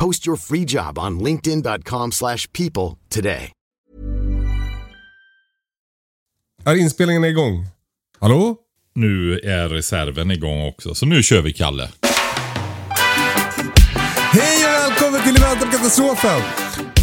[0.00, 3.52] Post your free job on linkedin.com/people slash people today.
[6.64, 7.66] Är inspelningen igång?
[8.20, 8.56] Hallå?
[8.94, 11.90] Nu är reserven igång också, så nu kör vi Kalle.
[14.32, 16.42] Hej och välkommen till Event om katastrofen!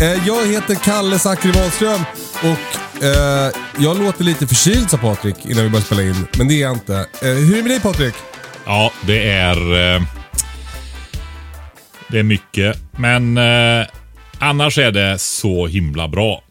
[0.02, 2.02] Eh, jag heter Kalle Zackari Wahlström
[2.40, 6.28] och eh, jag låter lite förkyld sa Patrik innan vi började spela in.
[6.38, 6.96] Men det är jag inte.
[6.96, 8.16] Eh, hur är det med dig Patrik?
[8.66, 9.96] Ja, det är...
[9.96, 10.02] Eh,
[12.14, 13.88] det är mycket, men eh,
[14.40, 16.44] annars är det så himla bra.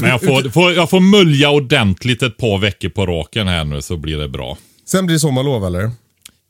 [0.00, 3.82] Men jag får, får, jag får mulja ordentligt ett par veckor på raken här nu
[3.82, 4.58] så blir det bra.
[4.84, 5.90] Sen blir det sommarlov eller?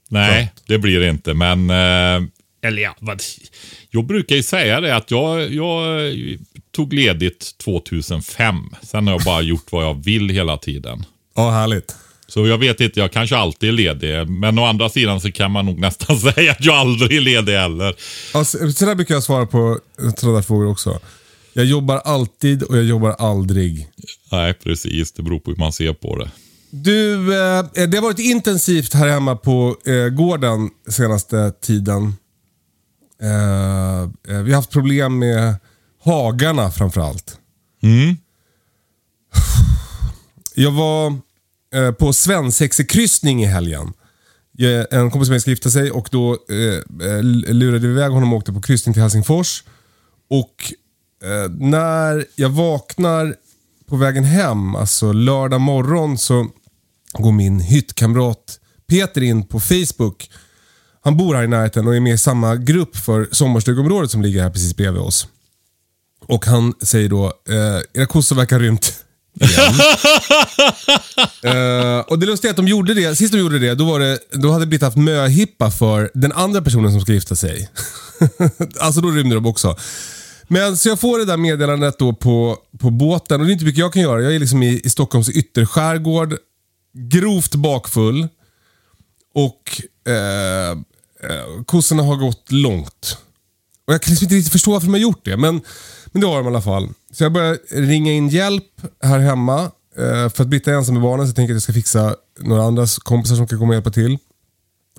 [0.08, 1.70] Nej, det blir det inte, men...
[1.70, 2.28] Eh,
[2.62, 3.22] eller ja, vad,
[3.90, 6.12] jag brukar ju säga det att jag, jag
[6.70, 8.56] tog ledigt 2005.
[8.82, 11.04] Sen har jag bara gjort vad jag vill hela tiden.
[11.36, 11.96] Ja, härligt.
[12.26, 14.28] Så jag vet inte, jag kanske alltid är ledig.
[14.28, 17.52] Men å andra sidan så kan man nog nästan säga att jag aldrig är ledig
[17.52, 17.96] heller.
[18.34, 19.78] Alltså, så där brukar jag svara på
[20.16, 21.00] sådana frågor också.
[21.52, 23.88] Jag jobbar alltid och jag jobbar aldrig.
[24.32, 25.12] Nej, precis.
[25.12, 26.30] Det beror på hur man ser på det.
[26.70, 32.14] Du, eh, det har varit intensivt här hemma på eh, gården senaste tiden.
[33.22, 35.54] Eh, eh, vi har haft problem med
[36.04, 37.38] hagarna framförallt.
[37.82, 38.16] Mm.
[40.54, 41.18] Jag var
[41.74, 43.92] eh, på svensexekryssning i helgen.
[44.58, 48.10] Eh, en kompis med mig ska gifta sig och då eh, eh lurade vi iväg
[48.10, 49.64] honom och åkte på kryssning till Helsingfors.
[50.30, 50.72] Och
[51.24, 53.36] eh, när jag vaknar
[53.86, 56.46] på vägen hem, alltså lördag morgon, så
[57.12, 60.30] går min hyttkamrat Peter in på Facebook.
[61.02, 64.42] Han bor här i närheten och är med i samma grupp för sommarstugområdet som ligger
[64.42, 65.28] här precis bredvid oss.
[66.26, 69.03] Och han säger då, eh, era kossor verkar ha rymt
[71.42, 74.00] Eh, och det lustiga är att de gjorde det, sist de gjorde det, då, var
[74.00, 77.68] det, då hade Britt haft möhippa för den andra personen som ska gifta sig.
[78.80, 79.76] alltså då rymde de också.
[80.48, 83.64] Men så jag får det där meddelandet då på, på båten och det är inte
[83.64, 84.22] mycket jag kan göra.
[84.22, 86.36] Jag är liksom i, i Stockholms ytterskärgård,
[86.92, 88.28] grovt bakfull
[89.34, 90.70] och eh,
[91.30, 93.18] eh, kossorna har gått långt.
[93.86, 95.60] Och Jag kan liksom inte riktigt förstå varför de har gjort det, men,
[96.14, 96.88] men det har de i alla fall.
[97.12, 98.64] Så jag börjar ringa in hjälp
[99.02, 99.70] här hemma.
[99.98, 102.16] Eh, för att Britta är ensam med barnen så jag tänker att jag ska fixa
[102.40, 104.18] några andra kompisar som kan komma och hjälpa till.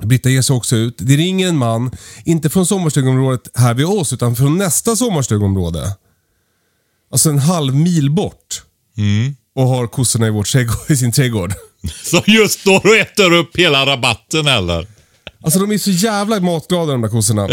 [0.01, 0.95] Britta ger sig också ut.
[0.97, 1.91] Det ringer en man,
[2.25, 5.95] inte från sommarstugområdet här vid oss, utan från nästa sommarstugområde.
[7.11, 8.63] Alltså en halv mil bort.
[9.55, 11.53] Och har kossorna i, vår trädgård, i sin trädgård.
[12.03, 14.87] Så just står och äter upp hela rabatten eller?
[15.41, 17.47] Alltså de är så jävla matglada de där kossorna.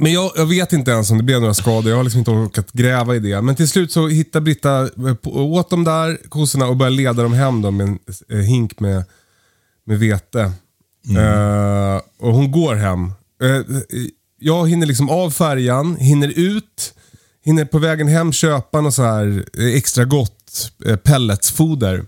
[0.00, 1.90] Men jag, jag vet inte ens om det blev några skador.
[1.90, 3.42] Jag har liksom inte orkat gräva i det.
[3.42, 7.32] Men till slut så hittar Britta eh, åt de där kossorna och börjar leda dem
[7.32, 9.04] hem då med en eh, hink med,
[9.86, 10.52] med vete.
[11.18, 13.12] Eh, och hon går hem.
[13.42, 13.80] Eh,
[14.38, 16.94] jag hinner liksom av färjan, hinner ut,
[17.44, 19.44] hinner på vägen hem köpa något så här
[19.76, 22.04] extra gott eh, pelletsfoder.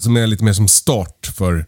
[0.00, 1.66] Som är lite mer som start för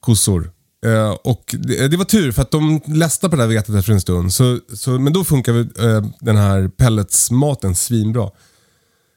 [0.00, 0.50] kossor.
[0.86, 3.74] Eh, och det, eh, det var tur för att de ledsnade på det där vetet
[3.74, 4.32] efter en stund.
[4.34, 8.30] Så, så, men då funkar eh, den här pelletsmaten svinbra.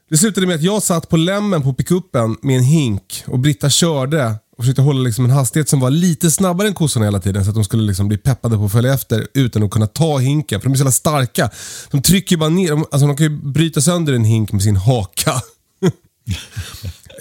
[0.09, 3.69] Det slutade med att jag satt på lämmen på pickuppen med en hink och Britta
[3.69, 7.44] körde och försökte hålla liksom en hastighet som var lite snabbare än kossorna hela tiden
[7.44, 10.17] så att de skulle liksom bli peppade på att följa efter utan att kunna ta
[10.17, 10.61] hinken.
[10.61, 11.49] För de är så jävla starka.
[11.91, 14.75] De trycker bara ner, de- alltså de kan ju bryta sönder en hink med sin
[14.75, 15.33] haka.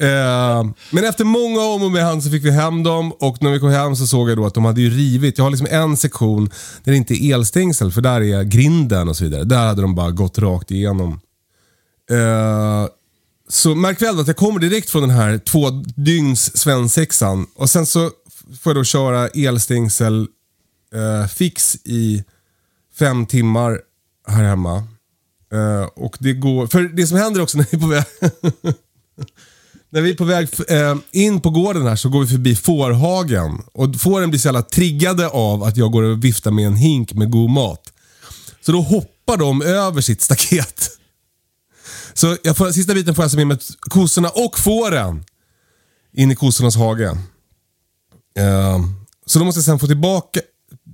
[0.01, 3.61] Eh, men efter många om och med så fick vi hem dem och när vi
[3.61, 5.39] kom hem så såg jag då att de hade ju rivit.
[5.39, 6.51] Jag har liksom en sektion
[6.85, 9.45] där det inte är elstängsel för där är grinden och så vidare.
[9.45, 11.21] Där hade de bara gått rakt igenom.
[12.11, 12.87] Eh,
[13.49, 17.87] så märk väl att jag kommer direkt från den här två dygns svensexan och sen
[17.87, 18.11] så
[18.61, 20.27] får jag då köra elstängsel
[20.95, 22.25] eh, fix i
[22.99, 23.81] fem timmar
[24.29, 24.77] här hemma.
[25.53, 28.05] Eh, och det går, för det som händer också när vi är på väg
[29.91, 33.63] När vi är på väg eh, in på gården här så går vi förbi fårhagen.
[33.73, 37.13] Och fåren blir så jävla triggade av att jag går och viftar med en hink
[37.13, 37.93] med god mat.
[38.61, 40.91] Så då hoppar de över sitt staket.
[42.15, 45.25] Så jag får, sista biten får jag alltså med mig kossorna och fåren
[46.13, 47.07] in i kossornas hage.
[48.39, 48.79] Eh,
[49.27, 50.41] så då måste jag sen få tillbaka,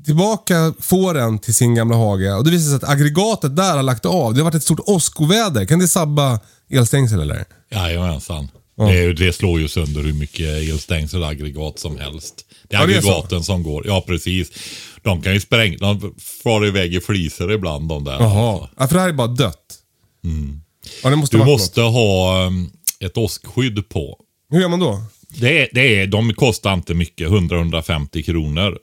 [0.05, 2.32] tillbaka fåren till sin gamla hage.
[2.32, 4.35] Och det visar sig att aggregatet där har lagt av.
[4.35, 5.64] Det har varit ett stort åskoväder.
[5.64, 7.44] Kan det sabba elstängsel eller?
[7.70, 8.49] Jajamensan.
[8.76, 12.35] Det, är ju- det slår ju sönder hur mycket elstängsel och aggregat som helst.
[12.69, 13.87] Det är Ja, det är aggregaten som går.
[13.87, 14.50] Ja, precis.
[15.03, 18.12] De kan ju spränga, de far iväg i flisor ibland de där.
[18.12, 18.69] Jaha.
[18.76, 19.75] Ja, för det här är bara dött.
[21.03, 24.21] Ja, det måste Du måste ha um, ett åskskydd på.
[24.50, 25.03] Hur gör man då?
[25.29, 28.79] Det är, det är, de kostar inte mycket, 100-150 kronor.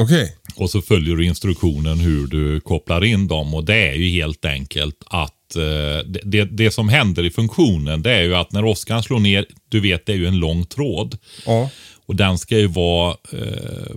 [0.00, 0.36] Okej.
[0.56, 3.54] Och så följer du instruktionen hur du kopplar in dem.
[3.54, 8.12] Och det är ju helt enkelt att eh, det, det, som händer i funktionen det
[8.12, 11.18] är ju att när åskan slår ner, du vet det är ju en lång tråd.
[11.46, 11.70] Ja.
[12.06, 13.16] Och den ska ju vara...
[13.32, 13.96] Eh,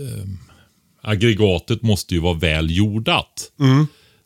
[0.00, 0.24] eh,
[1.02, 3.50] aggregatet måste ju vara väl jordat.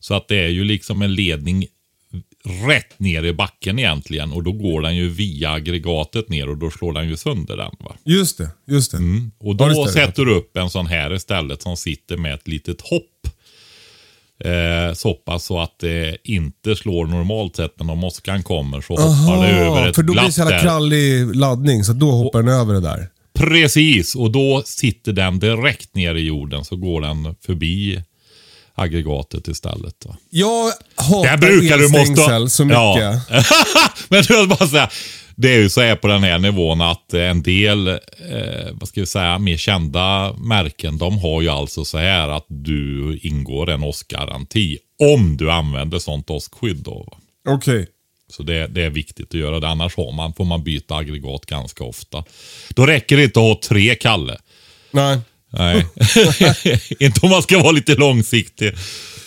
[0.00, 1.66] Så att det är ju liksom en ledning
[2.68, 4.32] rätt ner i backen egentligen.
[4.32, 7.72] Och då går den ju via aggregatet ner och då slår den ju sönder den.
[7.80, 7.96] Va?
[8.04, 8.98] Just det, just det.
[9.38, 9.92] Och Ja, då just det.
[9.92, 13.17] sätter du upp en sån här istället som sitter med ett litet hopp.
[14.44, 18.96] Eh, så pass så att det inte slår normalt sett, men om åskan kommer så
[18.96, 22.42] hoppar det över ett för då blir det så jävla krallig laddning så då hoppar
[22.42, 23.08] den över det där.
[23.34, 28.02] Precis, och då sitter den direkt ner i jorden så går den förbi
[28.74, 30.06] aggregatet istället.
[30.06, 30.16] Va?
[30.30, 32.56] Jag hatar elstängsel måste...
[32.56, 32.78] så mycket.
[32.78, 33.20] Ja.
[34.08, 34.90] Men du vill bara säga,
[35.40, 37.96] det är ju så här på den här nivån att en del, eh,
[38.72, 43.18] vad ska vi säga, mer kända märken, de har ju alltså så här att du
[43.22, 44.78] ingår en åskgaranti
[45.14, 46.76] om du använder sånt åskskydd.
[46.76, 47.18] Då.
[47.48, 47.86] Okej.
[48.30, 51.46] Så det, det är viktigt att göra det, annars har man, får man byta aggregat
[51.46, 52.24] ganska ofta.
[52.68, 54.38] Då räcker det inte att ha tre Kalle.
[54.90, 55.18] Nej.
[55.50, 55.86] Nej,
[56.98, 58.72] inte om man ska vara lite långsiktig.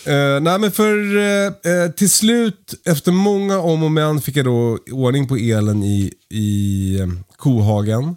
[0.08, 4.78] Uh, nej men för uh, till slut, efter många om och men, fick jag då
[4.92, 7.06] ordning på elen i, i eh,
[7.36, 8.16] kohagen.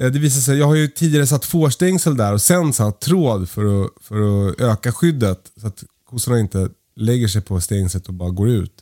[0.00, 3.48] Uh, det visade sig, jag har ju tidigare satt fårstängsel där och sen satt tråd
[3.48, 5.40] för att, för att öka skyddet.
[5.60, 8.72] Så att kossorna inte lägger sig på stängslet och bara går ut.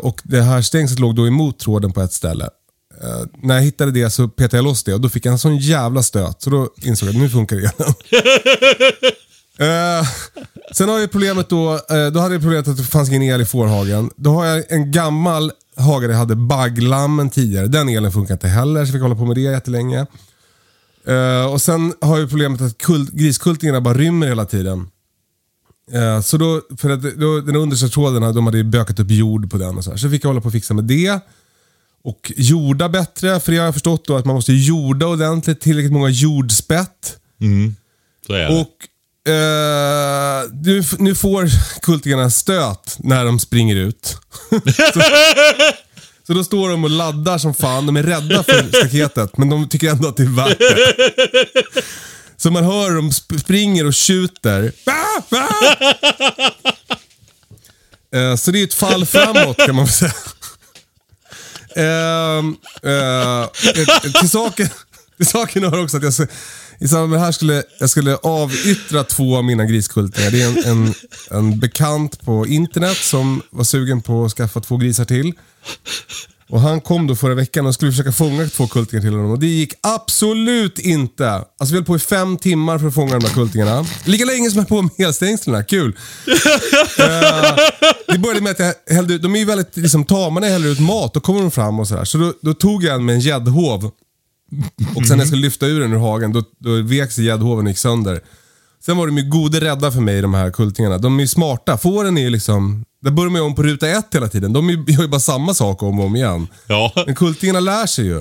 [0.00, 2.48] Och det här stängslet låg då emot tråden på ett ställe.
[3.42, 5.58] När jag hittade det så petade jag loss det och då fick jag en sån
[5.58, 6.42] jävla stöt.
[6.42, 7.94] Så då insåg jag att nu funkar det igen.
[9.62, 10.06] Eh,
[10.72, 13.40] sen har jag problemet då, eh, då hade jag problemet att det fanns ingen el
[13.40, 14.10] i fårhagen.
[14.16, 17.66] Då har jag en gammal hage där jag hade bagglammen tidigare.
[17.66, 20.06] Den elen funkar inte heller, så jag fick hålla på med det jättelänge.
[21.06, 24.90] Eh, och sen har jag problemet att kult, griskultingarna bara rymmer hela tiden.
[25.92, 29.50] Eh, så då, för att då, den understa tråden, de hade ju bökat upp jord
[29.50, 29.96] på den och så här.
[29.96, 31.20] Så fick jag hålla på och fixa med det.
[32.04, 35.92] Och jorda bättre, för det har jag förstått då att man måste jorda ordentligt, tillräckligt
[35.92, 37.16] många jordspett.
[38.26, 38.60] Så är det.
[38.60, 38.88] Och
[39.28, 41.48] eh, nu, nu får
[41.82, 44.16] kultingarna stöt när de springer ut.
[44.94, 45.00] så,
[46.26, 47.86] så då står de och laddar som fan.
[47.86, 51.72] De är rädda för staketet, men de tycker ändå att det är värt det.
[52.36, 54.72] Så man hör dem sp- springer och tjuter.
[54.86, 55.74] Ah, ah!
[58.18, 60.12] Eh, så det är ett fall framåt kan man väl säga.
[61.76, 62.42] Eh,
[64.20, 64.68] till, saken,
[65.16, 66.28] till saken hör också att jag,
[66.78, 70.30] i samband med det här skulle jag skulle avyttra två av mina griskultingar.
[70.30, 70.94] Det är en, en,
[71.30, 75.32] en bekant på internet som var sugen på att skaffa två grisar till.
[76.52, 79.38] Och Han kom då förra veckan och skulle försöka fånga två kultingar till honom och
[79.38, 81.30] det gick absolut inte.
[81.30, 83.86] Alltså vi höll på i fem timmar för att fånga de där kultingarna.
[84.04, 85.64] Lika länge som jag höll på med elstängslen.
[85.64, 85.96] Kul.
[86.98, 87.56] Eh,
[88.08, 90.52] det började med att jag hällde ut, de är ju väldigt liksom, tama när jag
[90.52, 91.14] häller ut mat.
[91.14, 92.04] Då kommer de fram och sådär.
[92.04, 93.90] Så då, då tog jag en med en gäddhov.
[94.96, 97.66] Och sen när jag skulle lyfta ur den ur hagen, då, då vek sig gäddhoven
[97.66, 98.20] och gick sönder.
[98.84, 100.98] Sen var de ju gode rädda för mig, de här kultingarna.
[100.98, 101.78] De är ju smarta.
[101.78, 102.84] Fåren är ju liksom...
[103.02, 104.52] Där börjar man ju om på ruta ett hela tiden.
[104.52, 106.48] De gör ju bara samma sak om och om igen.
[106.66, 106.92] Ja.
[107.06, 108.20] Men kultingarna lär sig ju.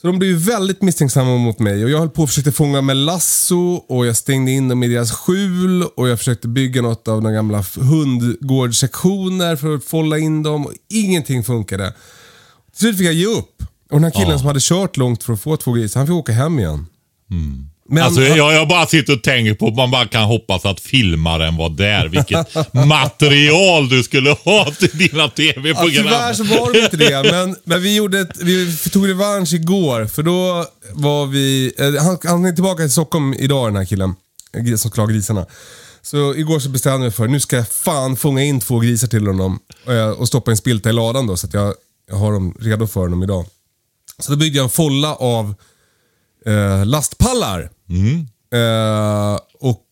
[0.00, 1.84] Så de blev ju väldigt misstänksamma mot mig.
[1.84, 4.88] Och jag höll på och försökte fånga med lasso och jag stängde in dem i
[4.88, 5.82] deras skjul.
[5.82, 10.66] Och jag försökte bygga något av de gamla hundgårdssektioner för att fålla in dem.
[10.66, 11.94] Och ingenting funkade.
[12.70, 13.62] Till slut fick jag ge upp.
[13.92, 16.14] Och den här killen som hade kört långt för att få två grisar, han fick
[16.14, 16.86] åka hem igen.
[17.88, 21.56] Men Alltså, jag, jag bara sitter och tänker på, man bara kan hoppas att filmaren
[21.56, 22.08] var där.
[22.08, 22.54] Vilket
[22.86, 26.04] material du skulle ha till dina Ja, tv-program.
[26.04, 30.06] tyvärr så var det inte det, men, men vi, gjorde ett, vi tog revansch igår.
[30.06, 31.72] För då var vi...
[31.78, 34.14] Eh, han, han är tillbaka till Stockholm idag den här killen.
[34.76, 35.46] Som ha grisarna.
[36.02, 39.26] Så igår så bestämde jag för nu ska jag fan fånga in två grisar till
[39.26, 39.58] honom
[39.88, 41.74] eh, och stoppa en spilta i ladan då så att jag,
[42.08, 43.46] jag har dem redo för honom idag.
[44.18, 45.54] Så då byggde jag en folla av
[46.46, 47.70] eh, lastpallar.
[48.52, 49.86] Eh, och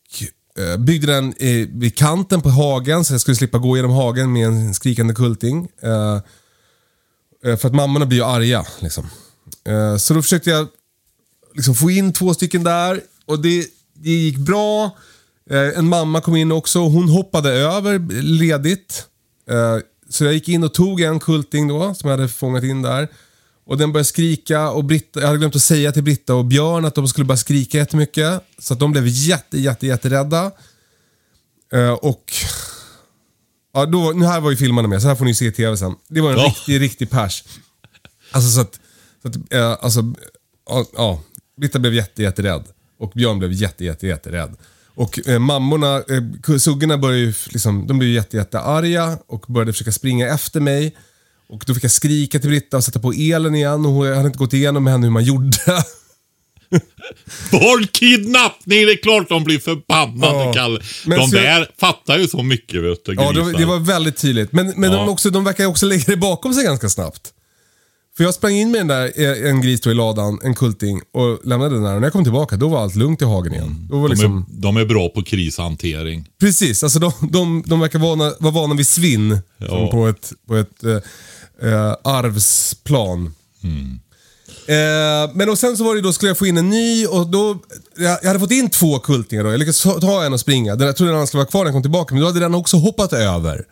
[0.59, 4.33] eh, byggde den i, vid kanten på hagen så jag skulle slippa gå genom hagen
[4.33, 5.69] med en skrikande kulting.
[5.83, 6.21] Eh,
[7.45, 8.67] eh, för att mammorna blir ju arga.
[8.81, 9.07] Liksom.
[9.65, 10.69] Eh, så då försökte jag
[11.55, 14.97] liksom få in två stycken där och det, det gick bra.
[15.77, 19.07] En mamma kom in också och hon hoppade över ledigt.
[20.09, 23.09] Så jag gick in och tog en kulting då som jag hade fångat in där.
[23.64, 26.85] Och den började skrika och Britta, jag hade glömt att säga till Britta och Björn
[26.85, 28.43] att de skulle bara skrika jättemycket.
[28.59, 30.50] Så att de blev jätte, jätte, jätterädda.
[31.73, 32.33] Eh, och
[33.75, 35.76] ja, då, nu här var ju filmarna med, så här får ni se i tv
[35.76, 35.95] sen.
[36.09, 36.45] Det var en Ja.
[36.47, 37.45] riktig, riktig pers.
[38.33, 38.81] Alltså så att,
[39.23, 40.00] så att eh, alltså,
[40.69, 41.21] ja, ja,
[41.61, 42.64] Britta blev jätte, jätterädd.
[42.99, 44.57] Och Björn blev jätte, jätte, jätterädd.
[44.95, 49.73] Och eh, mammorna, eh, suggorna började ju liksom, de blev jätte, jätte arga och började
[49.73, 50.97] försöka springa efter mig.
[51.50, 54.26] Och då fick jag skrika till Britta och sätta på elen igen och jag hade
[54.26, 55.57] inte gått igenom med henne hur man gjorde.
[57.52, 60.52] Våldkidnappning, det är klart de blir förbannade, Ja.
[60.52, 60.80] Kalle.
[61.07, 64.52] Men De där fattar ju så mycket, vet du, Ja, det, det var väldigt tydligt.
[64.52, 64.99] Men, men Ja.
[64.99, 67.33] de, också, de verkar också lägga det bakom sig ganska snabbt.
[68.16, 71.00] För jag sprang in med den där, eh, en gris då i ladan, en kulting,
[71.12, 71.95] och lämnade den där.
[71.95, 73.88] Och när jag kom tillbaka, då var allt lugnt i hagen igen.
[73.90, 76.28] Var de, liksom, är, de är bra på krishantering.
[76.40, 79.38] Precis, alltså de, de, de verkar vana, vara vana vid svinn.
[79.59, 79.88] Ja.
[79.90, 80.85] På ett, på ett
[81.62, 83.35] eh, arvsplan.
[84.67, 87.26] Eh, men och sen så var det då, skulle jag få in en ny och
[87.26, 87.59] då,
[87.97, 89.50] jag, jag hade fått in två kultingar då.
[89.50, 90.76] Jag lyckades ta- en och springa.
[90.76, 92.40] Den, jag trodde den andra skulle vara kvar när jag kom tillbaka, men då hade
[92.40, 93.64] den också hoppat över.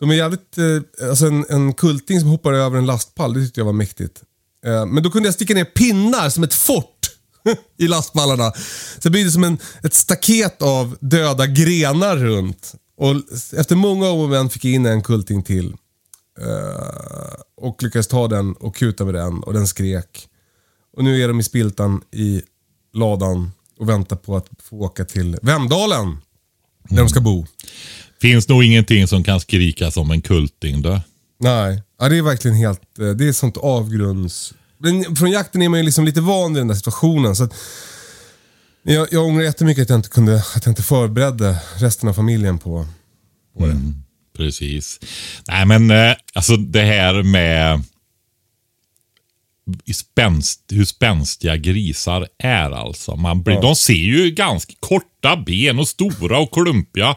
[0.00, 3.60] De är jävligt, eh, alltså en, en kulting som hoppar över en lastpall, det tyckte
[3.60, 4.22] jag var mäktigt.
[4.66, 7.10] Eh, men då kunde jag sticka ner pinnar som ett fort
[7.78, 8.52] i lastpallarna.
[8.94, 12.72] Så det byggde som en, ett staket av döda grenar runt.
[12.98, 13.14] Och
[13.58, 15.74] efter många om och men fick jag in en kulting till.
[16.40, 20.28] Eh, och lyckades ta den och kuta med den och den skrek.
[20.96, 22.42] Och nu är de i spiltan i
[22.94, 26.18] ladan och väntar på att få åka till Vemdalen.
[26.88, 27.46] Där de ska bo.
[28.20, 31.00] Finns nog ingenting som kan skrika som en kulting då.
[31.40, 34.54] Nej, ja, det är verkligen helt, eh, det är sånt avgrunds...
[34.78, 37.36] Men från jakten är man ju liksom lite van vid den där situationen.
[37.36, 37.54] Så att
[38.82, 42.58] jag, jag ångrar jättemycket att jag inte kunde, att jag inte förberedde resten av familjen
[42.58, 42.86] på,
[43.58, 43.80] på det.
[44.36, 45.00] Precis.
[45.48, 47.82] Nej, men eh, alltså det här med
[49.94, 53.16] spänst, hur spänstiga grisar är alltså.
[53.16, 57.16] Man blir, De ser ju ganska korta ben och stora och klumpiga.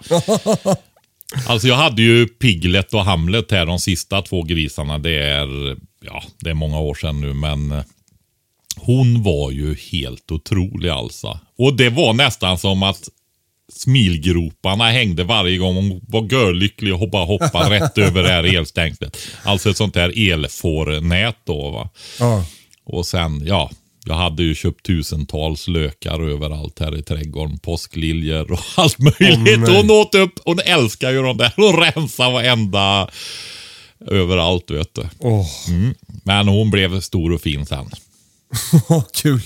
[1.48, 4.98] alltså jag hade ju Piglet och Hamlet här, de sista två grisarna.
[4.98, 7.84] Det är, ja, det är många år sedan nu, men eh,
[8.78, 11.40] hon var ju helt otrolig alltså.
[11.58, 13.10] Och det var nästan som att
[13.77, 19.17] smilgroparna hängde varje gång hon var görlycklig och bara hoppade rätt över det här elstängslet.
[19.43, 21.89] Alltså ett sånt här elfårnät då va.
[22.19, 22.46] Ja.
[22.86, 23.72] Och sen, ja,
[24.05, 27.60] jag hade ju köpt tusentals lökar överallt här i trädgården.
[27.60, 29.60] Påskliljor och allt möjligt.
[29.60, 29.75] nej.
[29.77, 33.10] hon åt upp, hon älskar ju de där och rensar varenda
[34.05, 35.10] överallt vet du.
[35.19, 35.48] Åh,
[36.24, 37.89] Men hon blev stor och fin sen.
[39.22, 39.41] kul.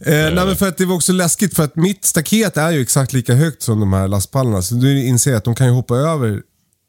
[0.00, 2.80] Eh, nej, men för att det var också läskigt för att mitt staket är ju
[2.82, 4.62] exakt lika högt som de här lastpallarna.
[4.62, 6.40] Så du inser att de kan ju hoppa över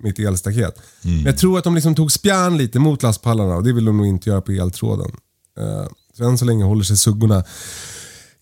[0.04, 0.76] mitt elstaket.
[1.02, 3.98] Men jag tror att de liksom tog spjärn lite mot lastpallarna och det vill de
[3.98, 5.12] nog inte göra på eltråden.
[5.60, 7.44] Eh, så än så länge håller sig suggorna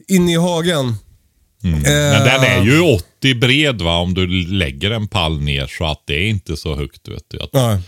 [0.07, 0.87] inne i hagen.
[1.63, 2.81] Eh, Men den är ju
[3.19, 6.75] 80 bred va, om du lägger en pall ner så att det är inte så
[6.75, 7.07] högt.
[7.07, 7.41] Vet du.
[7.41, 7.79] Att Nej.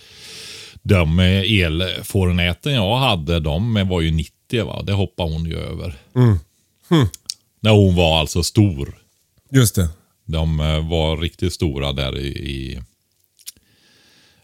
[0.84, 4.84] De eh, elfårnäten jag hade, de var ju 90 va.
[4.84, 5.98] Det hoppade hon ju över.
[7.60, 8.98] När hon var alltså stor.
[9.52, 9.90] Just det.
[10.26, 12.82] De eh, var riktigt stora där i, i...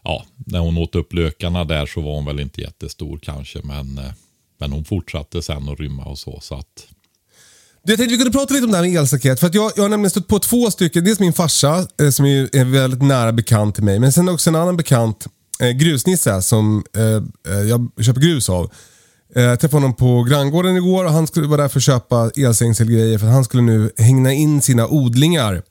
[0.02, 3.60] Ja, när hon åt upp lökarna där så var hon väl inte jättestor kanske.
[3.64, 4.12] Men, eh,
[4.58, 6.40] men hon fortsatte sen att rymma och så.
[6.42, 6.86] så att,
[7.82, 9.40] Jag tänkte vi kunde prata lite om det här med elstaket.
[9.40, 11.04] För att jag, jag har nämligen stött på två stycken.
[11.04, 13.98] Dels min farsa eh, som är, är väldigt nära bekant till mig.
[13.98, 15.26] Men sen också en annan bekant,
[15.60, 18.72] eh, Grusnisse, som eh, jag köper grus av.
[19.36, 22.30] Eh, jag träffade honom på granngården igår och han skulle vara där för att köpa
[22.36, 23.18] elstängselgrejer.
[23.18, 25.62] För att han skulle nu hängna in sina odlingar.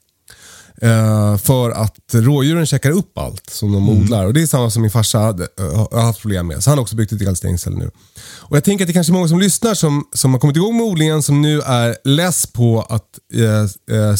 [0.82, 4.26] Eh, för att rådjuren käkar upp allt som de odlar.
[4.26, 6.64] Och Det är samma som min farsa hade, eh, har haft problem med.
[6.64, 7.90] Så han har också byggt ett elstängsel nu.
[8.38, 10.76] Och Jag tänker att det kanske är många som lyssnar som, som har kommit igång
[10.76, 14.10] med odlingen som nu är less på att eh, eh,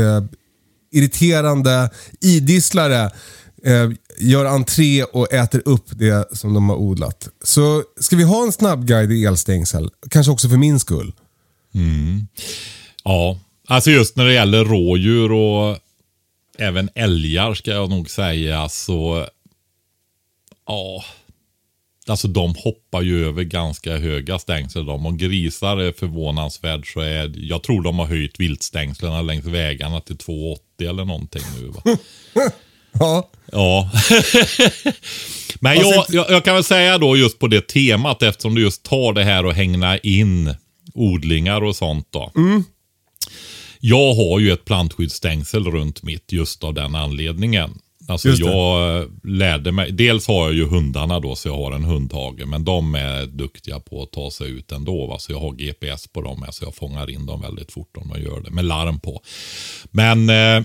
[0.00, 0.22] eh,
[0.92, 1.90] irriterande
[2.20, 3.10] idisslare
[3.64, 7.28] eh, gör entré och äter upp det som de har odlat.
[7.44, 9.90] Så ska vi ha en snabbguide i elstängsel?
[10.10, 11.12] Kanske också för min skull.
[13.04, 13.38] ja,
[13.68, 15.78] alltså just när det gäller rådjur och
[16.58, 19.26] även älgar ska jag nog säga så,
[20.66, 21.04] ja.
[22.06, 25.06] Alltså de hoppar ju över ganska höga stängsel de.
[25.06, 30.16] Och grisar är förvånansvärt så är, jag tror de har höjt viltstängslen längs vägarna till
[30.16, 30.58] 2,80
[30.90, 31.82] eller någonting nu va.
[32.92, 33.30] Ja.
[33.52, 33.90] Ja.
[35.60, 38.82] Men jag, jag, jag kan väl säga då just på det temat eftersom du just
[38.82, 40.54] tar det här och hängna in
[40.94, 42.32] odlingar och sånt då.
[43.80, 47.78] Jag har ju ett plantskyddsstängsel runt mitt just av den anledningen.
[48.08, 51.84] Alltså jag eh, lärde mig, dels har jag ju hundarna då så jag har en
[51.84, 52.46] hundhage.
[52.46, 55.06] Men de är duktiga på att ta sig ut ändå.
[55.06, 55.18] Va?
[55.18, 58.22] Så jag har GPS på dem så jag fångar in dem väldigt fort om de
[58.22, 58.50] gör det.
[58.50, 59.22] Med larm på.
[59.90, 60.62] Men eh,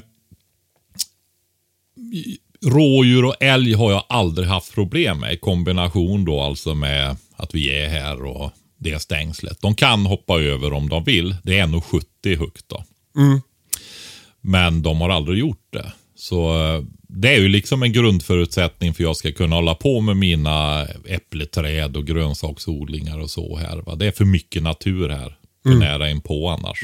[2.66, 5.34] rådjur och älg har jag aldrig haft problem med.
[5.34, 9.62] I kombination då alltså med att vi är här och det stängslet.
[9.62, 11.36] De kan hoppa över om de vill.
[11.44, 12.84] Det är 1,70 högt då.
[14.42, 15.94] Men de har aldrig gjort det.
[16.16, 20.18] Så eh, det är ju liksom en grundförutsättning för jag ska kunna hålla på med
[20.18, 23.78] mina äppleträd och grönsaksodlingar och så här.
[23.78, 23.96] Va?
[23.96, 25.38] Det är för mycket natur här.
[25.64, 26.84] För nära inpå annars.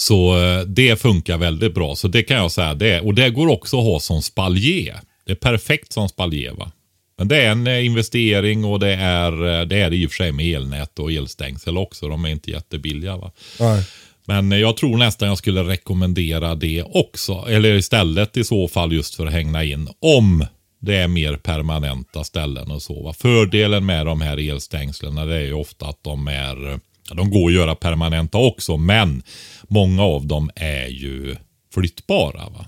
[0.00, 1.96] Så eh, det funkar väldigt bra.
[1.96, 2.74] Så det kan jag säga.
[2.74, 4.96] Det, och det går också att ha som spalje.
[5.26, 6.52] Det är perfekt som spalje.
[6.52, 6.72] Va?
[7.18, 10.10] Men det är en eh, investering och det är, eh, det är det i och
[10.10, 12.08] för sig med elnät och elstängsel också.
[12.08, 13.16] De är inte jättebilliga.
[13.16, 13.32] Va?
[13.60, 13.84] Nej.
[14.24, 17.44] Men jag tror nästan jag skulle rekommendera det också.
[17.48, 19.88] Eller istället i så fall just för att hänga in.
[20.00, 20.46] Om
[20.80, 23.02] det är mer permanenta ställen och så.
[23.02, 23.12] Va?
[23.12, 26.80] Fördelen med de här elstängslen är ju ofta att de är
[27.10, 28.76] ja, de går att göra permanenta också.
[28.76, 29.22] Men
[29.68, 31.36] många av dem är ju
[31.74, 32.48] flyttbara.
[32.48, 32.66] Va?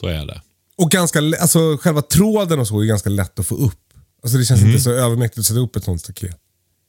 [0.00, 0.40] Så är det.
[0.76, 3.80] Och ganska, alltså själva tråden och så är ganska lätt att få upp.
[4.22, 4.70] Alltså det känns Mm.
[4.70, 6.36] inte så övermäktigt att sätta upp ett sånt staket.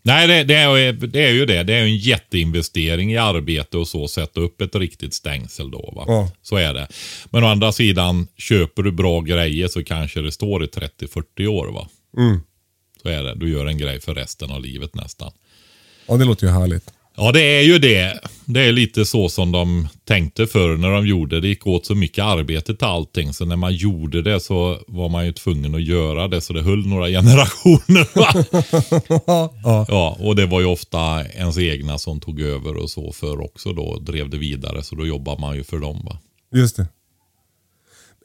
[0.04, 1.64] Nej, det, det, är, det är ju det.
[1.64, 4.08] Det är en jätteinvestering i arbete och så.
[4.08, 5.94] Sätta upp ett riktigt stängsel då.
[5.96, 6.04] Va?
[6.08, 6.32] Ja.
[6.42, 6.88] Så är det.
[7.30, 11.68] Men å andra sidan, köper du bra grejer så kanske det står i 30-40 år.
[11.68, 11.88] va?
[12.18, 12.40] Mm.
[13.02, 13.36] Så är det.
[13.36, 15.32] Du gör en grej för resten av livet nästan.
[16.08, 16.92] Ja, det låter ju härligt.
[17.18, 18.20] Ja, det är ju det.
[18.46, 21.42] Det är lite så som de tänkte förr när de gjorde det.
[21.42, 23.34] Det gick åt så mycket arbete till allting.
[23.34, 26.42] Så när man gjorde det så var man ju tvungen att göra det.
[26.42, 28.08] Så det höll några generationer.
[29.64, 29.86] Ja.
[29.88, 33.74] Ja, och det var ju ofta ens egna som tog över och så för också
[33.74, 33.98] då.
[34.00, 34.84] Drev det vidare.
[34.84, 36.02] Så då jobbar man ju för dem.
[36.06, 36.20] Va?
[36.56, 36.88] Just det.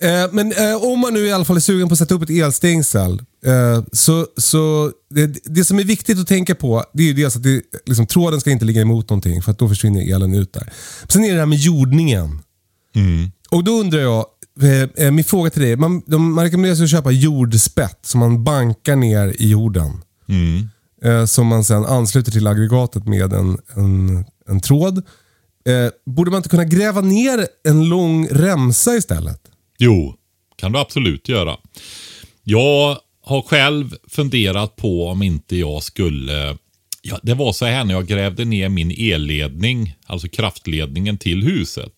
[0.03, 2.23] Eh, men eh, om man nu i alla fall är sugen på att sätta upp
[2.23, 3.23] ett elstängsel.
[3.45, 7.37] Eh, så så det, det som är viktigt att tänka på det är ju dels
[7.37, 10.53] att det, liksom, tråden ska inte ligga emot någonting för att då försvinner elen ut
[10.53, 10.73] där.
[11.09, 12.39] Sen är det det här med jordningen.
[13.51, 14.27] Och då undrar jag,
[14.63, 15.77] eh, eh, min fråga till dig.
[15.77, 19.93] Man, de, man rekommenderar att köpa jordspett som man bankar ner i jorden.
[21.03, 25.03] Eh, som man sen ansluter till aggregatet med en, en, en tråd.
[26.07, 29.50] Borde man inte kunna gräva ner en lång remsa istället?
[29.83, 30.15] Jo,
[30.57, 31.57] kan du absolut göra.
[32.43, 36.57] Jag har själv funderat på om inte jag skulle...
[37.03, 41.93] Ja, det var så här när jag grävde ner min elledning, alltså kraftledningen till huset.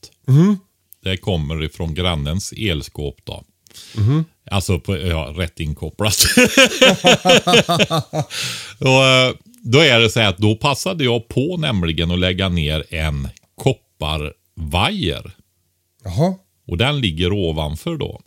[1.03, 3.45] Det kommer ifrån grannens elskåp då.
[4.51, 6.17] Alltså på, ja, rätt inkopplat.
[8.79, 12.49] och, eh, då är det så här att då passade jag på nämligen att lägga
[12.49, 15.31] ner en kopparvajer.
[16.05, 16.35] Jaha.
[16.67, 18.21] Och den ligger ovanför då.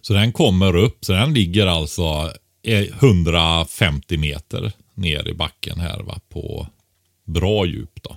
[0.00, 6.02] Så den kommer upp, så den ligger alltså eh, 150 meter ner i backen här
[6.02, 6.66] va, på
[7.26, 8.16] bra djup då.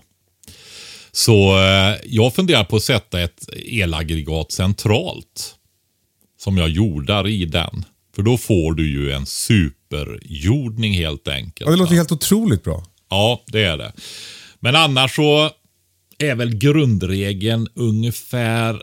[1.11, 5.55] Så eh, jag funderar på att sätta ett elaggregat centralt.
[6.37, 7.85] Som jag jordar i den.
[8.15, 11.67] För då får du ju en superjordning helt enkelt.
[11.67, 11.97] Ja, det låter va.
[11.97, 12.83] helt otroligt bra.
[13.09, 13.93] Ja, det är det.
[14.59, 15.51] Men annars så
[16.17, 18.81] är väl grundregeln ungefär,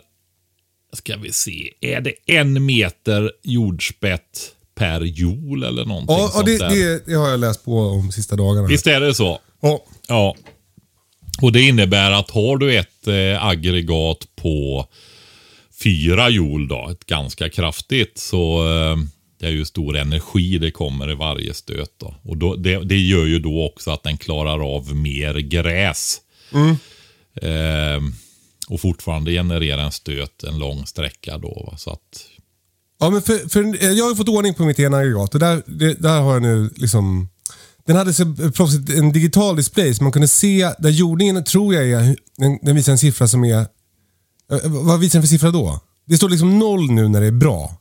[0.93, 6.57] ska vi se, är det en meter jordspett per jol eller någonting Ja, sånt det,
[6.57, 6.69] där?
[6.69, 8.67] det, det har jag läst på om sista dagarna.
[8.67, 9.39] Visst är det så?
[9.61, 9.85] Ja.
[10.07, 10.35] Ja.
[11.41, 14.87] Och det innebär att har du ett eh, aggregat på
[15.83, 18.97] fyra joule då, ett ganska kraftigt, så eh,
[19.39, 21.99] det är ju stor energi det kommer i varje stöt.
[21.99, 22.15] Då.
[22.23, 26.21] Och då, det, det gör ju då också att den klarar av mer gräs.
[27.41, 28.01] Eh,
[28.67, 31.67] och fortfarande generera en stöt en lång sträcka då.
[31.71, 31.77] Va?
[31.77, 31.99] Så att,
[32.99, 35.63] Ja, men för, för, eh, jag har fått ordning på mitt ena aggregat och där,
[35.65, 37.29] det, där har jag nu liksom...
[37.85, 41.89] Den hade så proffsigt en digital display så man kunde se, där jordningen tror jag
[41.91, 43.59] är, den, den visar en siffra som är...
[43.59, 43.67] eh,
[44.63, 45.79] Vad visar den för siffra då?
[46.05, 47.77] Det står liksom noll nu när det är bra.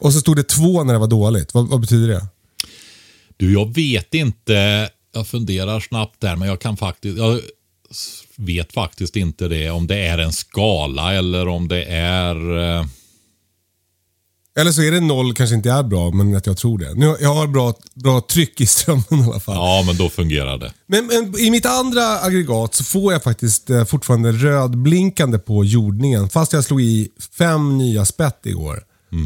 [0.00, 1.54] Och så stod det två när det var dåligt.
[1.54, 2.26] Vad, vad betyder det?
[3.36, 4.88] Du, jag vet inte.
[5.14, 7.18] Jag funderar snabbt där, men jag kan faktiskt...
[7.18, 7.40] Jag
[8.36, 9.70] vet faktiskt inte det.
[9.70, 12.58] Om det är en skala eller om det är...
[12.58, 12.86] Eh,
[14.58, 16.94] Eller så är det noll kanske inte är bra, men att jag tror det.
[16.94, 19.54] Nu, jag har bra, bra tryck i strömmen i alla fall.
[19.54, 20.72] ja, men då fungerar det.
[20.86, 26.28] Men, men i mitt andra aggregat så får jag faktiskt eh, fortfarande rödblinkande på jordningen.
[26.28, 28.82] Fast jag slog i fem nya spett igår.
[29.10, 29.18] Jag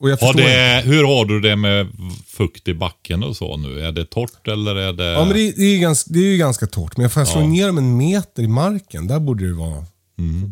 [0.00, 1.86] Har det, hur har du det med
[2.26, 3.80] fukt i backen och så nu?
[3.80, 5.04] Är det torrt eller är det...
[5.04, 6.96] Ja, men det, det, är ju ganska, det är ju ganska torrt.
[6.96, 7.46] Men jag får slå Ja.
[7.46, 9.06] ner dem en meter i marken.
[9.06, 9.84] Där borde det vara.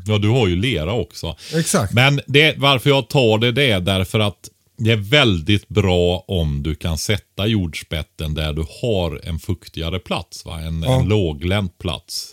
[0.07, 1.37] Ja, du har ju lera också.
[1.55, 1.93] Exakt.
[1.93, 6.63] Men det, varför jag tar det, det är därför att det är väldigt bra om
[6.63, 10.45] du kan sätta jordspetten där du har en fuktigare plats.
[10.45, 10.61] Va?
[10.61, 11.01] En, Ja.
[11.01, 12.29] en låglänt plats.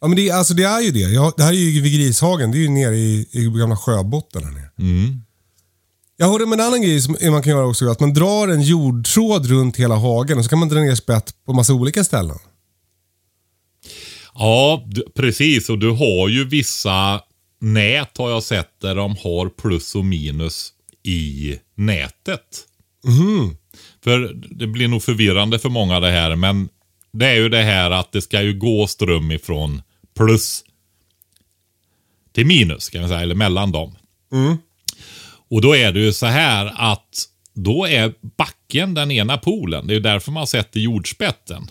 [0.00, 0.98] Ja, men det, alltså, det är ju det.
[0.98, 2.50] Jag, det här är ju vid Grishagen.
[2.50, 4.68] Det är ju nere i, i gamla sjöbotten här nere.
[6.16, 7.90] Jag hörde om en annan grej som man kan göra också.
[7.90, 11.34] Att man drar en jordtråd runt hela hagen och så kan man dra ner spett
[11.46, 12.38] på massa olika ställen.
[14.34, 15.68] Ja, du, precis.
[15.68, 17.20] Och du har ju vissa
[17.60, 20.72] nät har jag sett där de har plus och minus
[21.02, 22.66] i nätet.
[24.04, 26.68] För det blir nog förvirrande för många det här, men
[27.12, 29.82] det är ju det här att det ska ju gå ström ifrån
[30.16, 30.64] plus
[32.32, 33.96] till minus, kan jag säga, eller mellan dem.
[35.54, 39.86] Och då är det ju så här att då är backen den ena polen.
[39.86, 41.70] Det är ju därför man sätter jordspetten.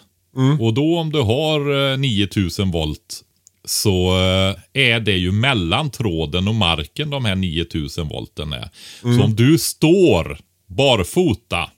[0.59, 3.23] Och då om du har eh, 9000 volt
[3.65, 8.69] så eh, är det ju mellan tråden och marken de här 9000 volten är.
[9.01, 11.69] Så om du står barfota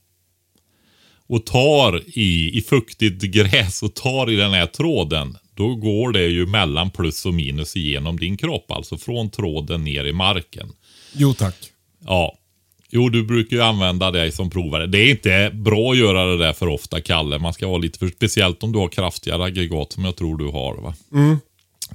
[1.28, 5.38] och tar i, i fuktigt gräs och tar i den här tråden.
[5.54, 8.72] Då går det ju mellan plus och minus igenom din kropp.
[8.72, 10.72] Alltså från tråden ner i marken.
[11.14, 11.72] Jo tack.
[12.06, 12.38] Ja.
[12.90, 14.88] Jo, du brukar ju använda det som provare.
[14.88, 17.40] Det är inte bra att göra det där för ofta, Kalle.
[17.40, 20.46] Man ska vara lite för speciellt om du har kraftigare aggregat som jag tror du
[20.46, 20.82] har.
[20.82, 20.94] va?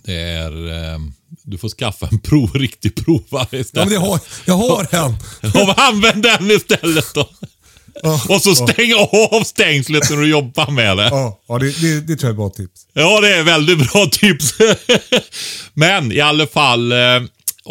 [0.04, 0.68] Det är...
[0.92, 0.98] Eh,
[1.42, 3.88] du får skaffa en prov, riktig provare Ja, istället.
[3.90, 5.14] men det har, jag har en.
[5.54, 7.28] Ja, använd den istället då.
[8.02, 8.92] Ja, Och så stäng
[9.32, 11.04] av stängslet när du jobbar med det.
[11.08, 12.86] Ja, ja det, det, det tror jag är ett bra tips.
[12.92, 14.54] Ja, det är väldigt bra tips.
[15.74, 16.98] Men i alla fall, eh,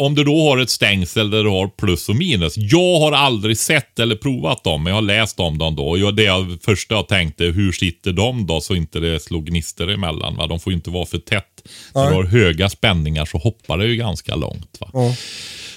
[0.00, 2.54] om du då har ett stängsel där du har plus och minus.
[2.56, 5.88] Jag har aldrig sett eller provat dem, men jag har läst om dem då.
[5.88, 9.90] Och det jag, första jag tänkte, hur sitter de då så inte det slår gnistor
[9.90, 10.36] emellan?
[10.36, 10.46] Va?
[10.46, 11.68] De får ju inte vara för tätt.
[11.94, 14.76] När du har höga spänningar så hoppar det ju ganska långt.
[14.80, 14.90] Va?
[14.92, 15.14] Ja.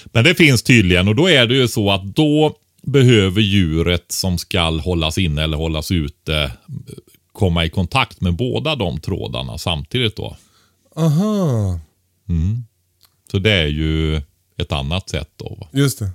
[0.04, 4.38] Men det finns tydligen och då är det ju så att då behöver djuret som
[4.38, 6.50] skall hållas inne eller hållas ute
[7.32, 10.36] komma i kontakt med båda de trådarna samtidigt då.
[10.96, 11.80] Aha,
[13.30, 14.16] Så det är ju
[14.58, 15.56] ett annat sätt då.
[15.60, 15.68] va.
[15.72, 16.10] just det.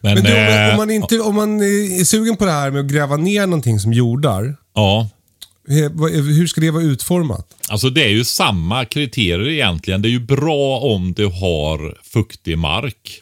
[0.00, 2.50] Men, Men du, om, man, eh, om, man inte, om man är sugen på det
[2.52, 4.56] här med att gräva ner någonting som jordar.
[4.74, 5.08] Ja,
[6.12, 7.54] Hur ska det vara utformat?
[7.68, 10.02] alltså det är ju samma kriterier egentligen.
[10.02, 13.20] Det är ju bra om du har fuktig mark.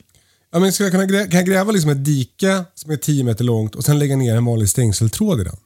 [0.53, 3.25] Ja, men ska jag kunna grä, kan jag gräva liksom ett dike som är 10
[3.25, 5.57] meter långt och sen lägga ner en vanlig stängseltråd i den?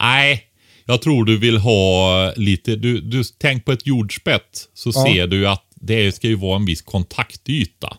[0.00, 0.42] Nej,
[0.84, 5.04] jag tror du vill ha lite, du, du tänk på ett jordspett så Ja.
[5.06, 7.96] ser du att det ska ju vara en viss kontaktyta.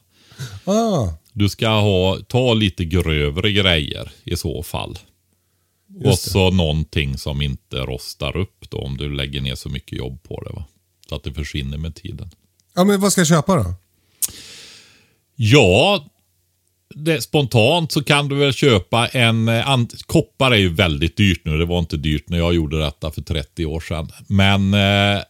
[0.66, 5.00] Ah, Du ska ha, ta lite grövre grejer i så fall.
[6.04, 10.24] Och så någonting som inte rostar upp då om du lägger ner så mycket jobb
[10.24, 10.54] på det.
[10.54, 10.66] Va?
[11.10, 12.30] Så att det försvinner med tiden.
[12.76, 13.74] ja, men vad ska jag köpa då?
[15.36, 16.06] Ja,
[16.96, 19.48] det, spontant så kan du väl köpa en...
[19.48, 21.58] eh, an- Koppar är ju väldigt dyrt nu.
[21.58, 24.10] Det var inte dyrt när jag gjorde detta för 30 år sedan.
[24.28, 25.22] Men eh,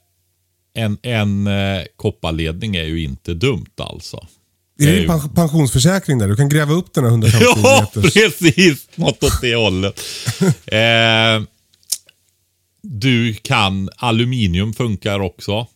[0.78, 4.18] en, en eh, kopparledning är ju inte dumt alltså.
[4.80, 6.28] Är det Det är ju- pensionsförsäkring där?
[6.28, 8.88] Du kan gräva upp den här 150 Ja, precis.
[8.96, 10.02] Något åt det hållet.
[10.68, 11.44] Eh,
[12.82, 15.68] du kan, aluminium funkar också.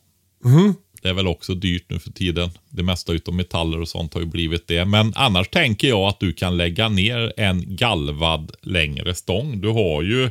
[1.01, 2.49] Det är väl också dyrt nu för tiden.
[2.69, 4.85] Det mesta utav metaller och sånt har ju blivit det.
[4.85, 9.61] Men annars tänker jag att du kan lägga ner en galvad längre stång.
[9.61, 10.29] Du har ju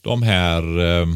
[0.00, 1.06] de här eh,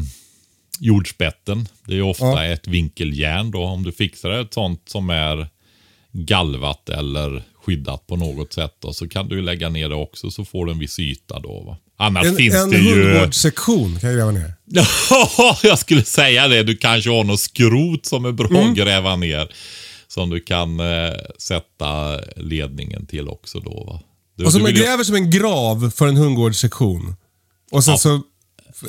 [0.85, 1.67] jordspetten.
[1.87, 2.45] Det är ofta Ja.
[2.45, 3.63] ett vinkeljärn då.
[3.63, 5.49] Om du fixar ett sånt som är
[6.11, 8.75] galvat eller skyddat på något sätt.
[8.79, 11.63] Då, så kan du lägga ner det också så får du en viss yta då.
[11.63, 11.77] Va?
[11.97, 13.03] Annars En, finns en det ju...
[13.03, 14.53] hundgårdssektion kan jag gräva ner.
[15.37, 16.63] Ja, jag skulle säga det.
[16.63, 18.69] Du kanske har något skrot som är bra Mm.
[18.71, 19.51] att gräva ner.
[20.07, 23.83] Som du kan eh, sätta ledningen till också då.
[23.83, 24.01] Va?
[24.37, 27.15] Du, Och som du vill gräver som en grav för en hundgårdssektion.
[27.71, 27.97] Och sen Ja.
[27.97, 28.21] så...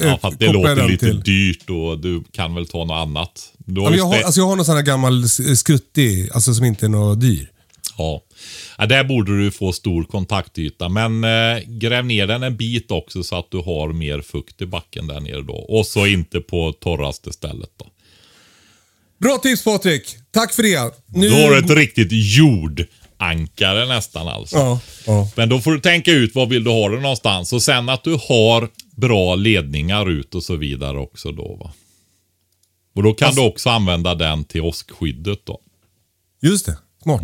[0.00, 3.52] eh, Ja, att det låter lite till- dyrt och du kan väl ta något annat.
[3.58, 6.30] Du Ja, har ju jag, har, alltså jag har någon sån här gammal s- skuttig,
[6.32, 7.48] alltså som inte är något dyr.
[7.98, 8.22] Ja.
[8.78, 10.88] ja, där borde du få stor kontaktyta.
[10.88, 14.66] Men eh, gräv ner den en bit också så att du har mer fukt i
[14.66, 15.54] backen där nere då.
[15.54, 17.86] Och så inte på torraste stället då.
[19.18, 20.16] Bra tips Patrik.
[20.30, 20.94] Tack för det.
[21.06, 21.28] Nu...
[21.28, 22.12] Då har du ett riktigt
[23.22, 24.56] jordankare nästan alltså.
[24.56, 25.28] Ja, ja.
[25.36, 27.52] Men då får du tänka ut var vill du ha det någonstans.
[27.52, 31.72] Och sen att du har bra ledningar ut och så vidare också då va.
[32.94, 35.60] Och då kan Alltså- du också använda den till åskskyddet då.
[36.42, 36.78] Just det.
[37.02, 37.22] Smart.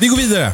[0.00, 0.52] Vi går vidare.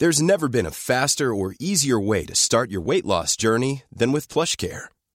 [0.00, 4.12] There's never been a faster or easier way to start your weight loss journey than
[4.12, 4.88] with PlushCare.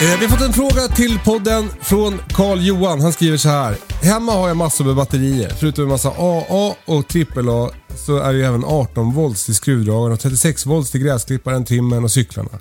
[0.00, 3.00] Eh, vi har fått en fråga till podden från Carl Johan.
[3.00, 3.76] Han skriver så här.
[4.02, 5.52] Hemma har jag massor med batterier.
[5.58, 7.70] Förutom en massa AA och AAA
[8.06, 12.04] så är det ju även 18 volts till skruvdragaren och 36 volts till gräsklipparen, trimmen
[12.04, 12.48] och cyklarna.
[12.50, 12.58] Det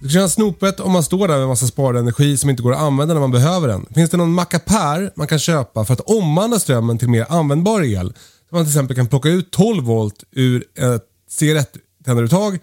[0.00, 2.80] känns kännas snopet om man står där med massa sparad energi som inte går att
[2.80, 3.86] använda när man behöver den.
[3.94, 8.14] Finns det någon mackapär man kan köpa för att omvandla strömmen till mer användbar el?
[8.48, 12.58] Så man till exempel kan plocka ut 12 volt ur ett cigarettändaruttag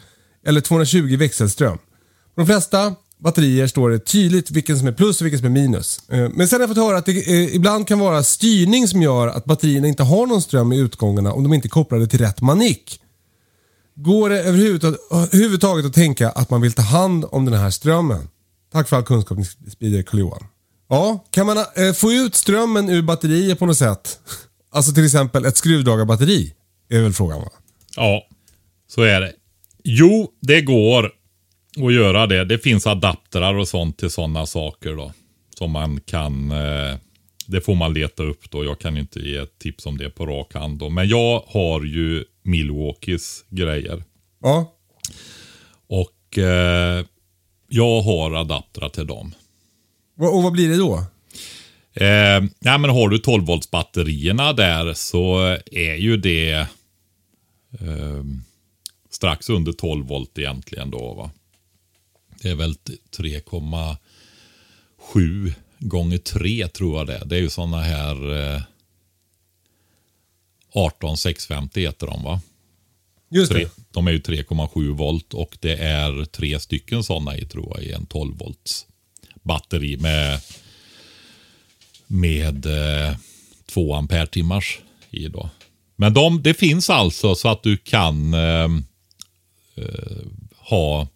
[0.46, 1.78] eller 220 växelström.
[2.36, 5.62] På de flesta batterier står det tydligt vilken som är plus och vilken som är
[5.62, 6.10] minus.
[6.10, 9.02] Eh, men sen har jag fått höra att det eh, ibland kan vara styrning som
[9.02, 12.20] gör att batterierna inte har någon ström i utgångarna om de inte är kopplade till
[12.20, 13.00] rätt manik.
[13.96, 18.30] Går det överhuvudtaget att tänka att man vill ta hand om den här strömmen?
[18.72, 20.44] Tack för all kunskap ni sprider, karl johan
[20.90, 24.20] Ja, kan man eh, få ut strömmen ur batterier på något sätt?
[24.72, 26.54] Alltså till exempel ett skruvdragarbatteri,
[26.90, 27.50] är väl frågan va?
[27.96, 28.24] Ja,
[28.88, 29.34] så är det.
[29.84, 31.12] Jo, det går
[31.78, 32.46] att göra det.
[32.46, 35.14] Det finns adaptrar och sånt till sådana saker då.
[35.58, 36.52] Som man kan...
[36.52, 36.96] Eh,
[37.48, 38.66] det får man leta upp då.
[38.66, 40.90] Jag kan inte ge ett tips om det på rak hand då.
[40.90, 44.04] Men jag har ju Milwaukees grejer.
[44.42, 44.76] Ja,
[45.88, 47.06] Och eh,
[47.68, 49.36] jag har adaptrar till dem.
[50.18, 51.04] och, vad blir det då?
[51.94, 56.52] Eh, ja, men har du 12 volts batterierna där så är ju det
[57.80, 58.24] eh,
[59.22, 61.14] strax under 12 volt egentligen då.
[61.14, 61.32] Va?
[62.42, 62.76] Det är väl
[63.18, 67.26] 3,7 gånger 3 tror jag det är.
[67.26, 68.62] Det är ju sådana här eh,
[70.74, 72.42] 18650 heter de va?
[73.30, 73.70] Just det.
[73.92, 77.92] de är ju 3,7 volt och det är tre stycken sådana i tror jag i
[77.92, 78.88] en 12 volts
[79.44, 80.40] batteri med
[82.08, 83.16] med eh,
[83.66, 84.80] 2 ampere-timmars
[85.10, 85.50] i då.
[85.96, 88.68] Men de, det finns alltså så att du kan eh,
[89.76, 89.84] eh,
[90.70, 91.08] ha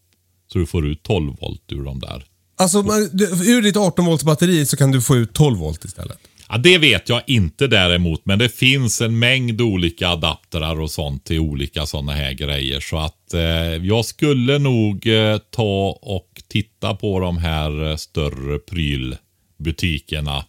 [0.48, 2.26] så du får ut 12 volt ur de där.
[2.58, 5.86] Alltså man, du- ur ditt 18 volts batteri så kan du få ut 12 volt
[5.86, 6.18] istället.
[6.50, 11.26] Ja, det vet jag inte däremot, men det finns en mängd olika adaptrar och sånt
[11.26, 12.80] till olika sådana här grejer.
[12.80, 13.42] Så att eh,
[13.86, 20.46] jag skulle nog eh, ta och titta på de här eh, större prylbutikerna.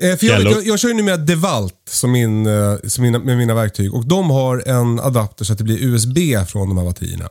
[0.00, 3.36] Eh, för jag, jag, jag kör ju numera DeWalt som min, eh, som mina, med
[3.38, 6.84] mina verktyg och de har en adapter så att det blir USB från de här
[6.84, 7.28] batterierna.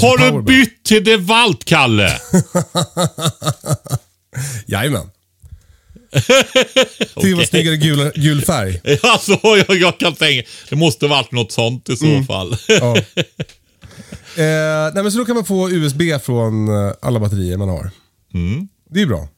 [0.00, 2.10] Har du bytt till DeWalt, Kalle?
[4.66, 5.10] Jajamän.
[7.20, 8.80] Till vad snyggare gul, gul färg.
[9.02, 12.56] alltså, jag, jag kan tänka, det måste varit något sånt i så fall.
[12.68, 12.96] Ja.
[14.36, 17.90] Eh, nej men så då kan man få USB från eh, alla batterier man har.
[18.90, 19.28] Det är bra.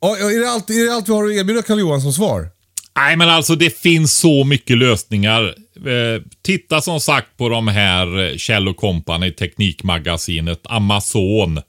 [0.00, 2.48] Ja, är, det allt, är det allt vi har att erbjuda Carl-Johan som svar?
[2.96, 5.54] Nej, men alltså det finns så mycket lösningar.
[5.76, 11.60] Eh, titta som sagt på de här eh, Kjell Company, Teknikmagasinet, Amazon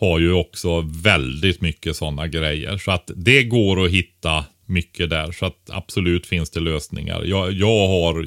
[0.00, 2.78] har ju också väldigt mycket sådana grejer.
[2.78, 5.32] Så att det går att hitta mycket där.
[5.32, 7.22] Så att absolut finns det lösningar.
[7.24, 8.26] Jag, jag har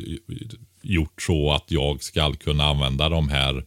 [0.81, 3.63] gjort så att jag ska kunna använda de här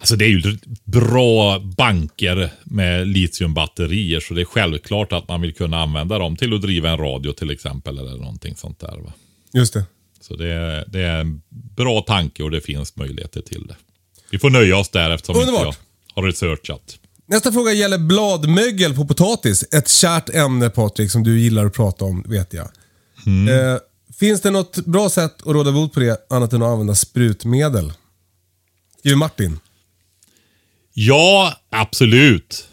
[0.00, 5.54] Alltså det är ju bra banker med litiumbatterier så det är självklart att man vill
[5.54, 8.96] kunna använda dem till att driva en radio till exempel eller någonting sånt där.
[9.04, 9.12] Va?
[9.52, 9.84] Just det.
[10.20, 11.42] Så det är, det är en
[11.76, 13.76] bra tanke och det finns möjligheter till det.
[14.30, 15.66] Vi får nöja oss där eftersom Underbart.
[15.66, 15.78] inte
[16.14, 16.98] jag har researchat.
[17.26, 19.64] Nästa fråga gäller bladmögel på potatis.
[19.72, 22.68] Ett kärt ämne Patrik som du gillar att prata om vet jag.
[23.26, 23.78] Eh,
[24.18, 27.92] finns det något bra sätt att råda bot på det annat än att använda sprutmedel?
[28.98, 29.58] Skriver Martin.
[30.94, 32.68] Ja, absolut.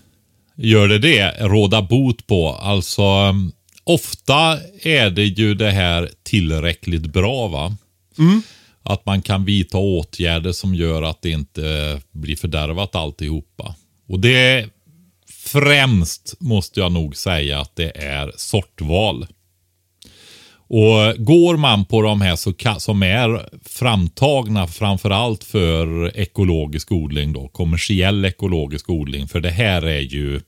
[0.56, 1.32] Gör det det.
[1.40, 2.50] Råda bot på.
[2.50, 3.52] Alltså, um,
[3.84, 7.78] ofta är det ju det här tillräckligt bra va.
[8.84, 13.76] Att man kan vidta åtgärder som gör att det inte blir fördärvat alltihopa.
[14.08, 14.70] Och det
[15.52, 19.28] främst, måste jag nog säga, att det är sortval.
[20.74, 27.48] Och Går man på de här så som är framtagna framförallt för ekologisk odling, då,
[27.48, 29.28] kommersiell ekologisk odling.
[29.28, 30.42] För det här är ju,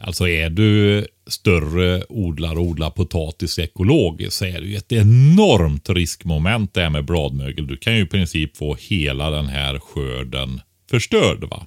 [0.00, 5.88] alltså är du större odlare och odlar potatis ekologiskt så är det ju ett enormt
[5.88, 7.66] riskmoment det här med bladmögel.
[7.66, 11.44] Du kan ju i princip få hela den här skörden förstörd.
[11.44, 11.66] va.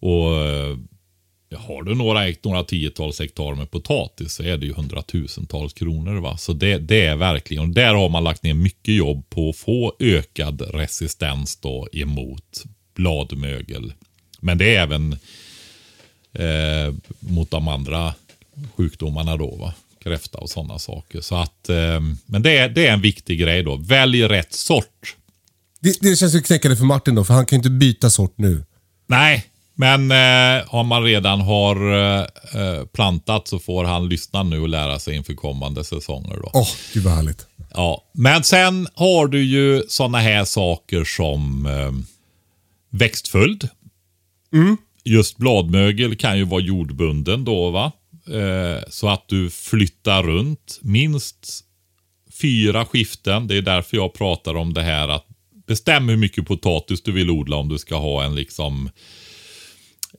[0.00, 0.76] Och eh,
[1.56, 6.20] har du några, några tiotals hektar med potatis så är det ju hundratusentals kronor.
[6.20, 6.36] Va?
[6.36, 9.56] Så det, det är verkligen, och där har man lagt ner mycket jobb på att
[9.56, 13.92] få ökad resistens då emot bladmögel.
[14.40, 15.12] Men det är även
[16.32, 18.14] eh, mot de andra
[18.76, 19.56] sjukdomarna då.
[19.56, 19.74] Va?
[20.02, 21.20] Kräfta och sådana saker.
[21.20, 23.76] Så att, eh, men det är, det är en viktig grej då.
[23.76, 25.16] Välj rätt sort.
[25.80, 28.38] Det, det känns ju knäckande för Martin då, för han kan ju inte byta sort
[28.38, 28.64] nu.
[29.06, 29.49] Nej,
[29.80, 34.98] men eh, om man redan har eh, plantat så får han lyssna nu och lära
[34.98, 36.38] sig inför kommande säsonger.
[36.52, 37.46] Åh, gud vad härligt.
[37.74, 41.92] Ja, men sen har du ju sådana här saker som eh,
[42.90, 43.68] växtföljd.
[45.04, 47.92] Just bladmögel kan ju vara jordbunden då va.
[48.26, 51.64] Eh, så att du flyttar runt minst
[52.40, 53.46] fyra skiften.
[53.46, 55.26] Det är därför jag pratar om det här att
[55.66, 58.90] bestäm hur mycket potatis du vill odla om du ska ha en liksom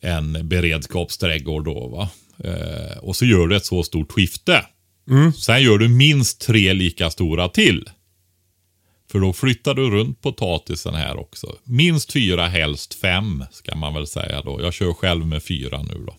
[0.01, 2.09] en beredskapsträdgård då va.
[2.43, 4.65] Eh, och så gör du ett så stort skifte.
[5.31, 7.89] Sen gör du minst tre lika stora till.
[9.11, 11.55] För då flyttar du runt potatisen här också.
[11.63, 14.61] Minst fyra, helst fem ska man väl säga då.
[14.61, 16.15] Jag kör själv med fyra nu då.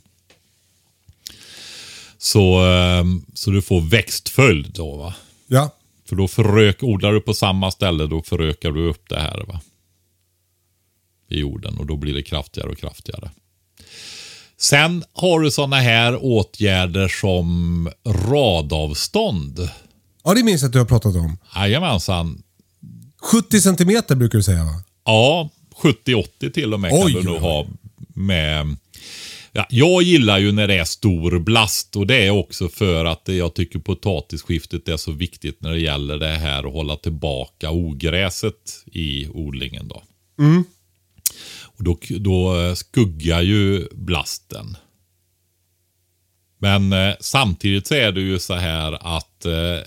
[2.18, 5.14] Så, eh, så du får växtföljd då va.
[5.46, 5.70] Ja.
[6.08, 9.60] För då förök, odlar du på samma ställe då förökar du upp det här va.
[11.28, 13.30] I jorden och då blir det kraftigare och kraftigare.
[14.62, 19.68] Sen har du sådana här åtgärder som radavstånd.
[20.24, 21.38] ja, det minns jag att du har pratat om.
[21.56, 22.42] Jajamensan.
[23.22, 24.82] 70 centimeter brukar du säga va?
[25.04, 25.48] Ja,
[25.82, 27.66] 70-80 till och med Oj, kan du nog ha
[28.14, 28.76] med.
[29.52, 33.22] Ja, jag gillar ju när det är stor blast och det är också för att
[33.28, 38.84] jag tycker potatisskiftet är så viktigt när det gäller det här att hålla tillbaka ogräset
[38.92, 39.88] i odlingen.
[39.88, 40.02] Då.
[40.36, 40.42] Och
[41.84, 44.76] då, då skuggar ju blasten.
[46.58, 49.86] Men eh, samtidigt så är det ju så här att eh,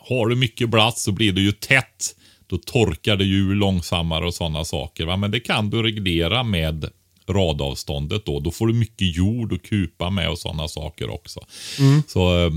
[0.00, 2.16] har du mycket blast så blir det ju tätt.
[2.46, 5.06] Då torkar det ju långsammare och sådana saker.
[5.06, 5.16] Va?
[5.16, 6.90] Men det kan du reglera med
[7.32, 8.40] radavståndet då.
[8.40, 11.40] Då får du mycket jord och kupa med och sådana saker också.
[12.06, 12.52] Så eh,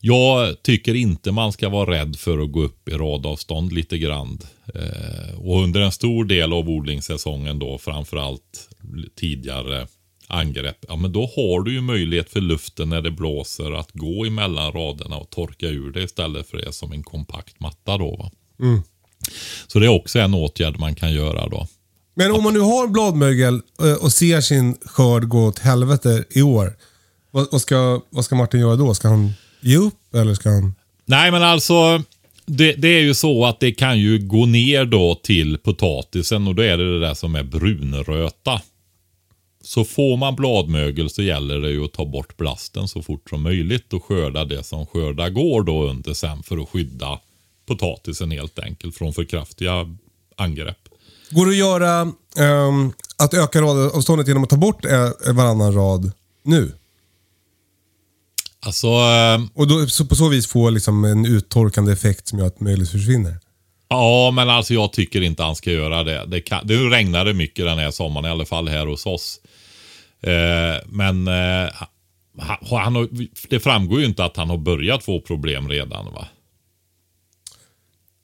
[0.00, 4.38] jag tycker inte man ska vara rädd för att gå upp i radavstånd lite grann.
[4.74, 8.68] Eh, och under en stor del av odlingssäsongen då, framförallt
[9.16, 9.86] tidigare
[10.26, 14.24] angrepp, ja men då har du ju möjlighet för luften när det blåser att gå
[14.24, 18.16] emellan raderna och torka ur det istället för det som en kompakt matta då.
[18.16, 18.30] Va?
[19.66, 21.66] Så det är också en åtgärd man kan göra då.
[22.14, 26.42] Men om man nu har bladmögel eh, och ser sin skörd gå åt helvete i
[26.42, 26.76] år.
[27.30, 28.94] Vad, vad, ska, vad ska Martin göra då?
[28.94, 30.74] Ska han ge upp eller ska han...
[31.04, 32.02] Nej, men alltså.
[32.46, 36.54] Det, det är ju så att det kan ju gå ner då till potatisen och
[36.54, 38.62] då är det det där som är brunröta.
[39.62, 43.42] Så får man bladmögel så gäller det ju att ta bort blasten så fort som
[43.42, 47.20] möjligt och skörda det som skörda går då under sen för att skydda
[47.66, 49.96] potatisen helt enkelt från för kraftiga
[50.36, 50.89] angrepp.
[51.30, 52.00] Går det att göra
[52.38, 56.12] ehm, att öka radavståndet genom att ta bort eh, varannan rad
[56.44, 56.72] nu?
[58.66, 62.46] Alltså, eh, Och då, så på så vis få liksom en uttorkande effekt som gör
[62.46, 63.38] att möjlighet försvinner.
[63.88, 66.26] ja men alltså jag tycker inte han ska göra det.
[66.26, 69.40] Det, kan, det regnade mycket den här sommaren, i alla fall här hos oss.
[70.22, 71.70] Eh, men eh,
[72.38, 73.08] han, han har,
[73.48, 76.28] det framgår ju inte att han har börjat få problem redan va?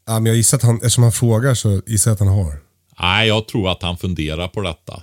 [0.07, 2.66] Ja, men jag gissar att han, eftersom han frågar så gissar jag att han har.
[3.01, 5.03] Nej, jag tror att han funderar på detta.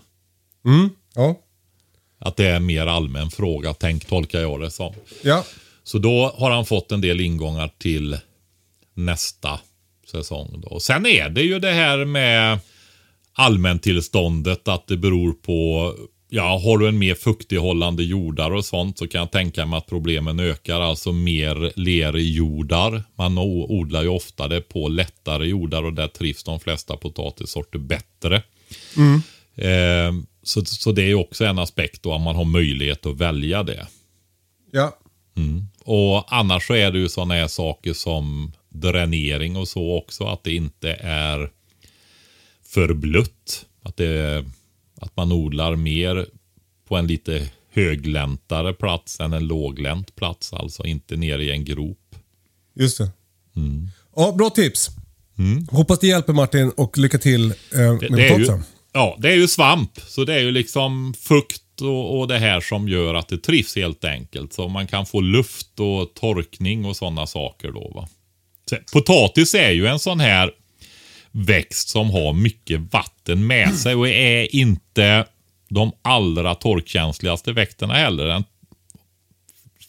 [0.66, 0.90] Mm.
[1.16, 1.40] Ja.
[2.20, 4.94] Att det är en mer allmän fråga, tänk, tolkar jag det som.
[5.24, 5.46] Ja.
[5.84, 8.18] Så då har han fått en del ingångar till
[8.94, 9.60] nästa
[10.12, 10.62] säsong.
[10.70, 10.80] Då.
[10.80, 12.60] Sen är det ju det här med
[13.34, 15.94] allmäntillståndet, att det beror på
[16.36, 19.88] Ja, har du en mer fuktighållande jordar och sånt så kan jag tänka mig att
[19.88, 20.82] problemen ökar.
[20.82, 23.04] Alltså mer lerjordar.
[23.16, 28.44] Man odlar ju ofta det på lättare jordar och där trivs de flesta potatissorter bättre.
[29.56, 30.14] Eh,
[30.44, 33.88] så, så det är också en aspekt då, om man har möjlighet att välja det.
[34.72, 34.98] Ja.
[35.84, 40.24] Och annars så är det ju sådana här saker som dränering och så också.
[40.24, 41.50] Att det inte är
[42.66, 43.66] för blött.
[43.84, 44.46] Att, det,
[45.04, 46.26] att man odlar mer
[46.88, 50.54] på en lite högläntare plats än en låglänt plats.
[50.54, 52.16] Alltså inte ner i en grop.
[52.76, 53.10] Just det.
[54.16, 54.90] Ja, bra tips.
[55.72, 58.60] Hoppas det hjälper Martin och lycka till eh, med Det, det ju,
[58.94, 60.00] ja, det är ju svamp.
[60.08, 63.76] Så det är ju liksom fukt och, och det här som gör att det trivs
[63.76, 64.54] helt enkelt.
[64.54, 67.92] Så man kan få luft och torkning och sådana saker då.
[67.96, 68.08] Va?
[68.70, 70.52] Så, potatis är ju en sån här
[71.34, 75.26] växt som har mycket vatten med sig och är inte
[75.70, 78.26] de allra torkkänsligaste växterna heller.
[78.26, 78.44] Den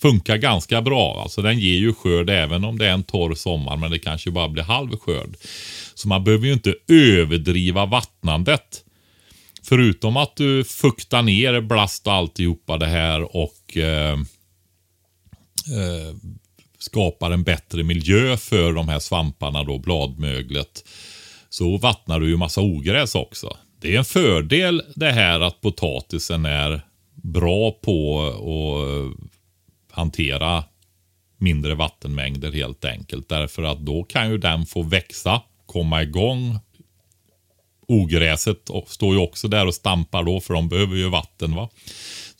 [0.00, 1.22] funkar ganska bra.
[1.22, 4.30] Alltså den ger ju skörd även om det är en torr sommar men det kanske
[4.30, 5.36] bara blir halv skörd.
[5.94, 8.84] Så man behöver ju inte överdriva vattnandet.
[9.62, 14.12] Förutom att du fuktar ner blast och alltihopa det här och eh,
[15.78, 16.14] eh,
[16.78, 20.84] skapar en bättre miljö för de här svamparna då, bladmöglet.
[21.54, 23.56] Så vattnar du ju massa ogräs också.
[23.80, 30.64] Det är en fördel det här att potatisen är bra på att hantera
[31.38, 33.28] mindre vattenmängder helt enkelt.
[33.28, 36.58] Därför att då kan ju den få växa, komma igång.
[37.88, 41.54] Ogräset står ju också där och stampar då för de behöver ju vatten.
[41.54, 41.68] va.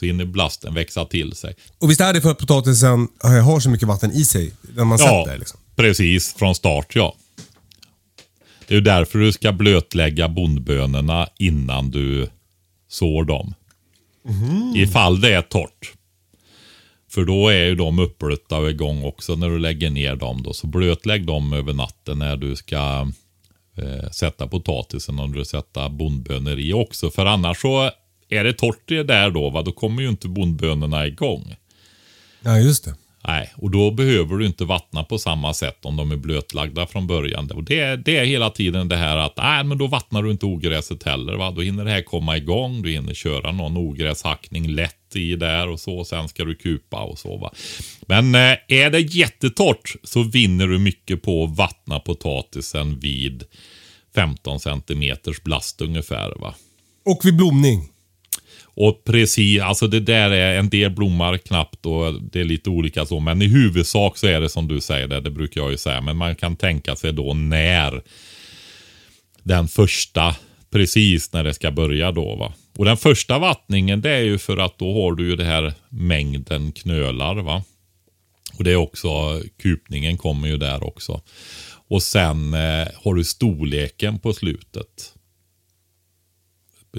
[0.01, 1.55] Så hinner blasten växa till sig.
[1.79, 4.99] Och visst är det för att potatisen har så mycket vatten i sig när man
[5.01, 5.61] Ja, sätter liksom.
[5.77, 6.35] precis.
[6.35, 7.17] Från start ja.
[8.67, 12.29] Det är ju därför du ska blötlägga bondbönorna innan du
[12.89, 13.55] sår dem.
[14.77, 15.93] Ifall det är torrt.
[17.11, 20.43] För då är ju de uppblötta och igång också när du lägger ner dem.
[20.43, 20.53] Då.
[20.53, 23.11] Så blötlägg dem över natten när du ska
[23.77, 27.11] eh, sätta potatisen och du sätta bondbönor i också.
[27.11, 27.91] För annars så
[28.29, 29.63] är det torrt det där då, va?
[29.63, 31.57] då kommer ju inte bondbönorna igång.
[32.41, 32.95] Ja, just det.
[33.27, 37.07] Nej, och då behöver du inte vattna på samma sätt om de är blötlagda från
[37.07, 37.51] början.
[37.51, 40.47] Och det, det är hela tiden det här att nej, men då vattnar du inte
[40.47, 41.35] ogräset heller.
[41.35, 41.51] Va?
[41.51, 42.83] Då hinner det här komma igång.
[42.83, 46.05] Du hinner köra någon ogräshackning lätt i där och så.
[46.05, 47.37] Sen ska du kupa och så.
[47.37, 47.53] Va?
[48.07, 53.45] Men eh, är det jättetorrt så vinner du mycket på att vattna potatisen vid
[54.15, 56.35] 15 centimeters blast ungefär.
[56.41, 56.55] Va?
[57.05, 57.89] Och vid blomning.
[58.77, 63.07] Och precis, alltså det där är en del blommar knappt och det är lite olika
[63.07, 63.21] så.
[63.21, 66.01] Men i huvudsak så är det som du säger, det, det brukar jag ju säga.
[66.01, 68.03] Men man kan tänka sig då när
[69.43, 70.37] den första,
[70.71, 72.53] precis när det ska börja då va.
[72.77, 75.73] Och den första vattningen det är ju för att då har du ju det här
[75.89, 77.63] mängden knölar va.
[78.59, 79.09] Och det är också,
[79.63, 81.21] kupningen kommer ju där också.
[81.89, 85.14] Och sen eh, har du storleken på slutet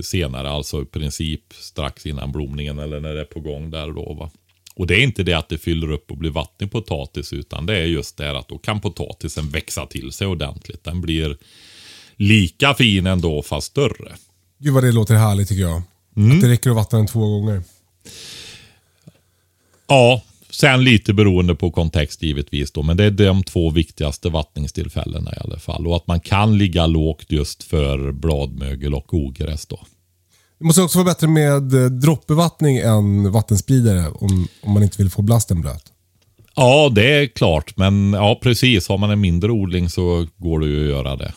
[0.04, 4.14] senare, alltså i princip strax innan blomningen eller när det är på gång där då.
[4.14, 4.32] Va?
[4.76, 7.66] Och det är inte det att det fyller upp och blir vatten i potatis utan
[7.66, 10.84] det är just det att då kan potatisen växa till sig ordentligt.
[10.84, 11.38] Den blir
[12.16, 14.16] lika fin ändå fast större.
[14.58, 15.78] Gud vad det låter härligt tycker jag.
[15.78, 17.64] Att det räcker att vattna den två gånger.
[19.88, 20.24] Ja,
[20.56, 22.84] sen lite beroende på kontext givetvis då.
[22.84, 25.88] Men det är de två viktigaste vattningstillfällena i alla fall.
[25.88, 29.80] Och att man kan ligga lågt just för bladmögel och ogräs då.
[30.60, 35.12] Det måste också vara bättre med eh, droppbevattning än vattenspridare om, om man inte vill
[35.12, 35.92] få blasten blöt.
[36.56, 37.78] Ja, det är klart.
[37.78, 38.88] Men ja, precis.
[38.88, 41.34] Har man en mindre odling så går det ju att göra det.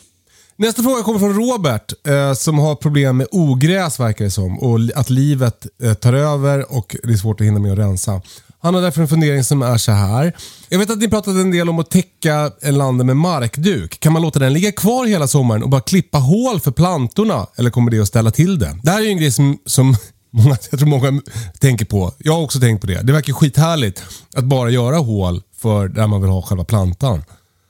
[0.55, 4.59] Nästa fråga kommer från Robert eh, som har problem med ogräs verkar det som.
[4.59, 8.21] Och att livet eh, tar över och det är svårt att hinna med att rensa.
[8.61, 10.33] Han har därför en fundering som är så här.
[10.69, 13.99] Jag vet att ni pratade en del om att täcka landet med markduk.
[13.99, 17.47] Kan man låta den ligga kvar hela sommaren och bara klippa hål för plantorna?
[17.55, 18.79] Eller kommer det att ställa till det?
[18.83, 19.95] Det här är ju en grej som, som
[20.31, 21.21] många, jag tror många
[21.59, 22.13] tänker på.
[22.17, 23.01] Jag har också tänkt på det.
[23.01, 24.03] Det verkar skithärligt
[24.35, 27.23] att bara göra hål för där man vill ha själva plantan.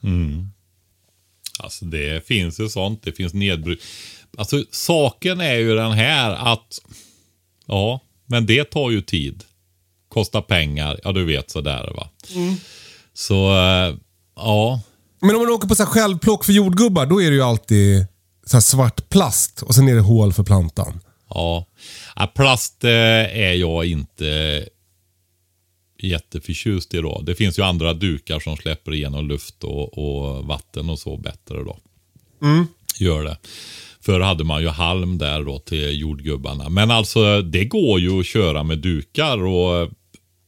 [0.03, 0.49] Mm.
[1.59, 3.03] Alltså det finns ju sånt.
[3.03, 3.79] Det finns nedbryt.
[4.37, 6.79] Alltså saken är ju den här att
[7.65, 9.43] ja, men det tar ju tid.
[10.09, 10.99] Kostar pengar.
[11.03, 12.09] Ja, du vet sådär va.
[13.13, 13.95] Så eh,
[14.35, 14.81] ja,
[15.21, 18.05] Men om man åker på så här självplock för jordgubbar, då är det ju alltid
[18.45, 20.99] så här svart plast och sen är det hål för plantan.
[21.29, 21.65] ja.
[22.15, 22.91] ja plast eh,
[23.39, 24.65] är jag inte
[26.01, 27.21] jätteförtjust i då.
[27.21, 31.63] Det finns ju andra dukar som släpper igenom luft och, och vatten och så bättre
[31.63, 31.77] då.
[32.99, 33.37] Gör det.
[34.01, 36.69] Förr hade man ju halm där då till jordgubbarna.
[36.69, 39.89] Men alltså det går ju att köra med dukar och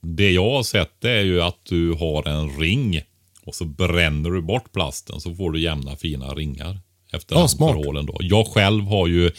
[0.01, 3.01] det jag har sett är ju att du har en ring
[3.45, 6.79] och så bränner du bort plasten så får du jämna fina ringar.
[7.13, 7.71] Efter Ja, hand smart.
[7.71, 8.17] för hålen då.
[8.19, 9.31] Jag själv har ju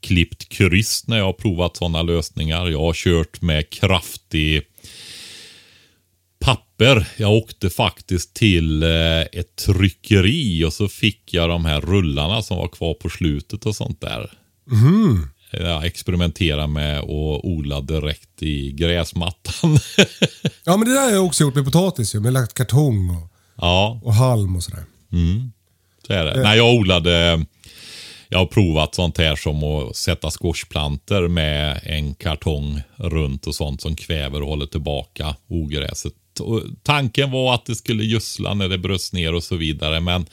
[0.00, 2.66] klippt kryss när jag har provat sådana lösningar.
[2.68, 4.62] Jag har kört med kraftig
[6.40, 7.08] papper.
[7.16, 12.56] Jag åkte faktiskt till eh, ett tryckeri och så fick jag de här rullarna som
[12.56, 14.30] var kvar på slutet och sånt där.
[15.50, 17.08] Jag experimenterade med att
[17.44, 19.78] odla direkt i gräsmattan.
[20.64, 22.20] Ja, men det där har jag också gjort med potatis ju.
[22.20, 24.84] Med lagt kartong och, ja, och halm och sådär.
[26.06, 26.42] så är det.
[26.42, 27.44] Nej, jag odlade...
[28.28, 33.80] Jag har provat sånt här som att sätta squashplanter med en kartong runt och sånt
[33.80, 36.12] som kväver och håller tillbaka ogräset.
[36.40, 40.26] Och tanken var att det skulle gödsla när det bröts ner och så vidare, men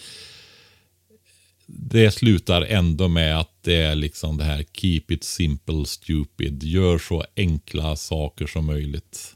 [1.65, 6.63] det slutar ändå med att det är liksom det här keep it simple stupid.
[6.63, 9.35] Gör så enkla saker som möjligt.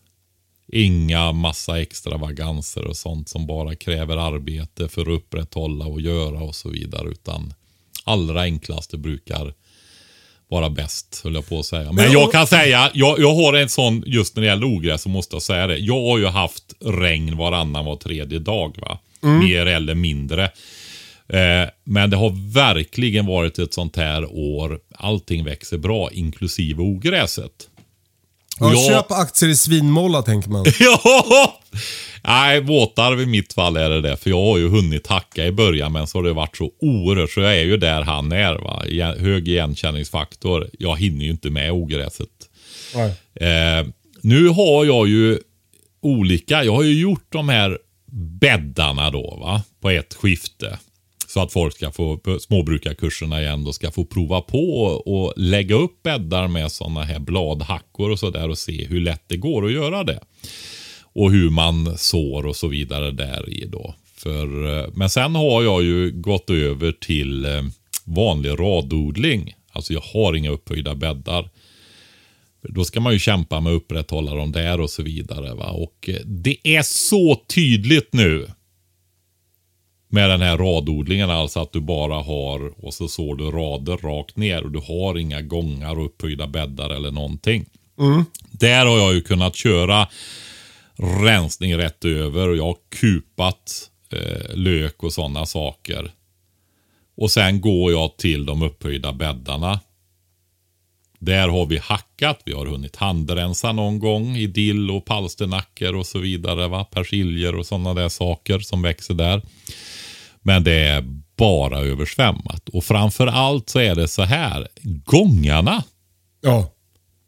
[0.71, 6.55] Inga massa extravaganser och sånt som bara kräver arbete för att upprätthålla och göra och
[6.55, 7.09] så vidare.
[7.09, 7.53] Utan
[8.03, 9.53] allra enklaste brukar
[10.47, 11.91] vara bäst, höll jag på att säga.
[11.91, 15.09] Men jag kan säga, jag, jag har en sån, just när det gäller ogräs så
[15.09, 15.77] måste jag säga det.
[15.77, 18.77] Jag har ju haft regn varannan var tredje dag.
[18.82, 20.51] va Mer eller mindre.
[21.30, 24.80] Eh, men det har verkligen varit ett sånt här år.
[24.95, 27.51] Allting växer bra, inklusive ogräset.
[28.59, 30.65] Ja, Jag- Köp aktier i svinmolla tänker man.
[30.80, 31.55] Ja!
[32.23, 34.17] Nej, våtar i mitt fall är det det.
[34.17, 37.32] För jag har ju hunnit hacka i början men så har det varit så oerhört.
[37.32, 38.53] Så jag är ju där han är.
[38.55, 38.84] Va?
[39.19, 40.69] Hög igenkänningsfaktor.
[40.80, 42.30] Jag hinner ju inte med ogräset.
[43.36, 43.88] Eh,
[44.21, 45.39] nu har jag ju
[46.01, 46.63] olika.
[46.63, 47.77] Jag har ju gjort de här
[48.41, 49.61] bäddarna då va.
[49.82, 50.77] På ett skifte.
[51.30, 56.03] Så att folk ska få, småbrukarkurserna igen, då ska få prova på och lägga upp
[56.03, 60.03] bäddar med sådana här bladhackor och sådär och se hur lätt det går att göra
[60.03, 60.19] det.
[61.01, 63.95] Och hur man sår och så vidare där i då.
[64.15, 67.61] För, eh, men sen har jag ju gått över till eh,
[68.03, 69.53] vanlig radodling.
[69.71, 71.49] Alltså jag har inga upphöjda bäddar.
[72.61, 75.53] Då ska man ju kämpa med att upprätthålla dem där och så vidare.
[75.53, 75.69] Va?
[75.69, 78.47] Och eh, det är så tydligt nu.
[80.12, 84.38] Med den här radodlingen, alltså att du bara har och så sår du rader rakt
[84.38, 87.66] ner och du har inga gångar och upphöjda bäddar eller någonting.
[88.51, 90.07] Där har jag ju kunnat köra
[91.24, 96.12] rensning rätt över och jag har kupat eh, lök och sådana saker.
[97.18, 99.80] Och sen går jag till de upphöjda bäddarna.
[101.20, 106.05] Där har vi hackat, vi har hunnit handrensa någon gång i dill och palsternackor och
[106.05, 106.68] så vidare.
[106.68, 106.84] Va?
[106.84, 109.41] Persiljer och sådana där saker som växer där.
[110.43, 111.03] Men det är
[111.37, 112.69] bara översvämmat.
[112.69, 114.67] Och framför allt så är det så här.
[114.83, 115.83] Gångarna.
[116.41, 116.71] Ja.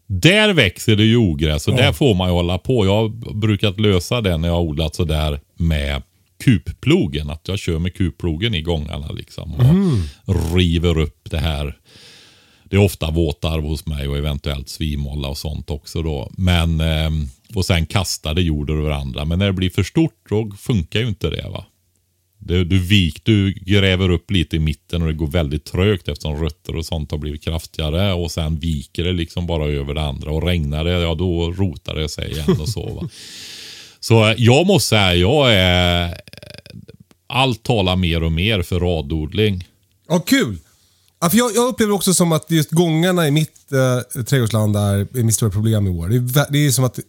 [0.07, 2.85] Där växer det ju ogräs och där får man ju hålla på.
[2.85, 6.01] Jag har brukat lösa det när jag har odlat sådär med
[6.43, 7.29] kupplogen.
[7.29, 9.53] Att jag kör med kupplogen i gångarna liksom.
[10.25, 11.77] Och river upp det här.
[12.63, 16.31] Det är ofta våtarv hos mig och eventuellt svimolla och sånt också då.
[16.37, 19.25] Men, ehm, och sen kastar det jord över varandra.
[19.25, 21.65] Men när det blir för stort då funkar ju inte det va.
[22.43, 26.43] Du, du, vik, du gräver upp lite i mitten och det går väldigt trögt eftersom
[26.43, 28.13] rötter och sånt har blivit kraftigare.
[28.13, 30.31] Och sen viker det liksom bara över det andra.
[30.31, 32.93] Och regnar det, ja då rotar det sig igen och så.
[32.93, 33.09] Va?
[33.99, 36.17] Så eh, jag måste säga, jag är...
[37.27, 39.67] Allt talar mer och mer för radodling.
[40.09, 40.57] Ja, kul.
[41.21, 45.17] Ja, för jag, jag upplever också som att just gångarna i mitt eh, trädgårdsland är,
[45.17, 46.09] är mitt stora problem i år.
[46.09, 46.99] Det är, det är som att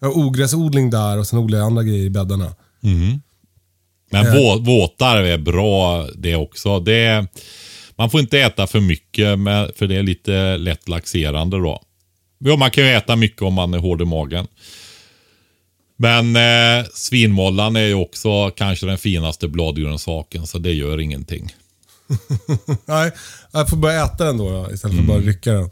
[0.00, 2.54] jag har ogräsodling där och sen odlar jag andra grejer i bäddarna.
[4.12, 6.80] Men vå, våtar är bra det också.
[6.80, 7.26] Det,
[7.96, 11.82] man får inte äta för mycket med, för det är lite lätt laxerande då.
[12.38, 14.46] Ja, man kan ju äta mycket om man är hård i magen.
[15.96, 21.54] Men eh, svinmollan är ju också kanske den finaste bladgrönsaken, så det gör ingenting.
[22.84, 23.12] Nej,
[23.52, 25.70] jag får börja äta den då, då istället för att bara rycka den.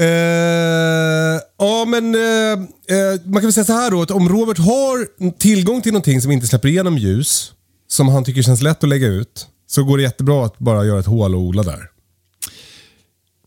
[0.00, 2.52] Eh, ja, men eh,
[2.96, 5.06] eh, man kan väl säga så här då, att om Robert har
[5.38, 7.52] tillgång till någonting som inte släpper igenom ljus,
[7.88, 11.00] som han tycker känns lätt att lägga ut, så går det jättebra att bara göra
[11.00, 11.90] ett hål och odla där.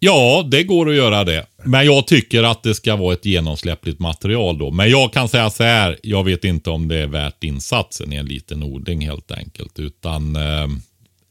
[0.03, 1.45] Ja, det går att göra det.
[1.63, 4.71] Men jag tycker att det ska vara ett genomsläppligt material då.
[4.71, 8.15] Men jag kan säga så här, jag vet inte om det är värt insatsen i
[8.15, 9.79] en liten odling helt enkelt.
[9.79, 10.67] Utan eh,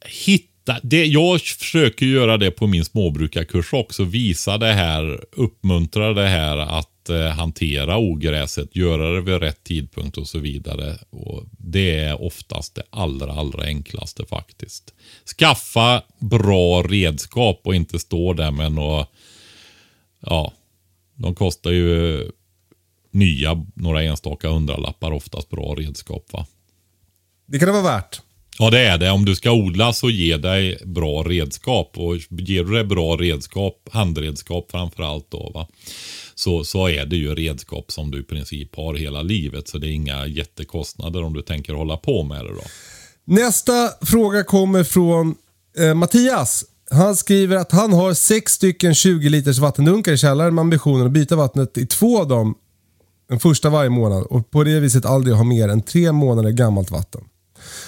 [0.07, 0.50] hitta,
[0.83, 4.05] det, jag försöker göra det på min småbrukarkurs också.
[4.05, 10.19] Visa det här, uppmuntra det här att eh, hantera ogräset, göra det vid rätt tidpunkt
[10.19, 10.99] och så vidare.
[11.11, 14.95] Och det är oftast det allra, allra enklaste faktiskt.
[15.39, 19.07] Skaffa bra redskap och inte stå där med några,
[20.21, 20.53] ja,
[21.15, 22.31] de kostar ju
[23.11, 26.47] nya, några enstaka hundralappar oftast bra redskap va.
[27.47, 28.23] Det kan det vara värt.
[28.63, 29.11] Ja, det är det.
[29.11, 31.93] Om du ska odla så ge dig bra redskap.
[31.97, 35.67] Och ger du dig bra redskap, handredskap framför allt då, va?
[36.35, 39.69] Så, så är det ju redskap som du i princip har hela livet.
[39.69, 42.63] Så det är inga jättekostnader om du tänker hålla på med det då.
[43.25, 45.35] Nästa fråga kommer från
[45.79, 46.65] eh, Mattias.
[46.91, 51.13] Han skriver att han har sex stycken 20 liters vattendunkar i källaren med ambitionen att
[51.13, 52.55] byta vattnet i två av dem
[53.29, 56.91] den första varje månad och på det viset aldrig ha mer än tre månader gammalt
[56.91, 57.21] vatten.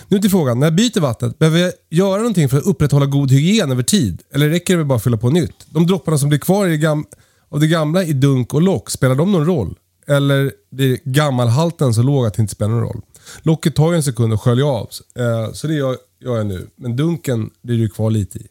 [0.08, 3.30] Nu till frågan, när jag byter vattnet, behöver jag göra någonting för att upprätthålla god
[3.30, 4.22] hygien över tid?
[4.34, 5.66] Eller räcker det med bara att fylla på nytt?
[5.70, 7.06] De dropparna som blir kvar i gam
[7.48, 9.74] av det gamla i dunk och lock, spelar de någon roll?
[10.06, 13.00] Eller blir gammalhalten så låg att det inte spelar någon roll?
[13.42, 16.66] Locket tar ju en sekund att skölja av, eh, så det gör, jag nu.
[16.76, 18.46] Men dunken blir det ju kvar lite i.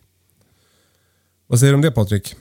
[1.47, 2.35] Vad säger du om det Patrik?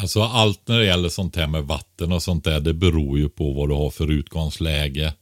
[0.00, 3.28] Alltså allt när det gäller sånt här med vatten och sånt där, det beror ju
[3.28, 5.14] på vad du har för utgångsläge.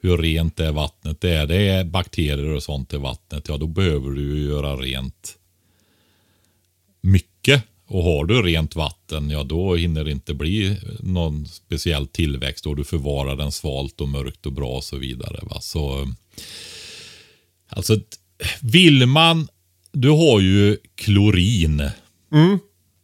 [0.00, 1.46] Hur rent det vattnet är.
[1.46, 5.38] Det är bakterier och sånt i vattnet, ja då behöver du ju göra rent
[7.00, 7.64] mycket.
[7.86, 12.76] Och har du rent vatten, ja då hinner det inte bli någon speciell tillväxt och
[12.76, 15.38] du förvarar den svalt och mörkt och bra och så vidare.
[15.42, 15.60] Va?
[15.60, 16.12] Så,
[17.68, 17.96] alltså,
[18.60, 19.48] vill man,
[19.92, 21.90] du har ju klorin.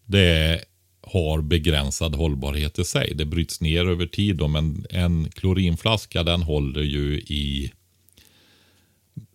[0.07, 0.65] Det
[1.15, 3.13] har begränsad hållbarhet i sig.
[3.15, 4.37] Det bryts ner över tid.
[4.37, 7.73] Då, men en klorinflaska den håller ju i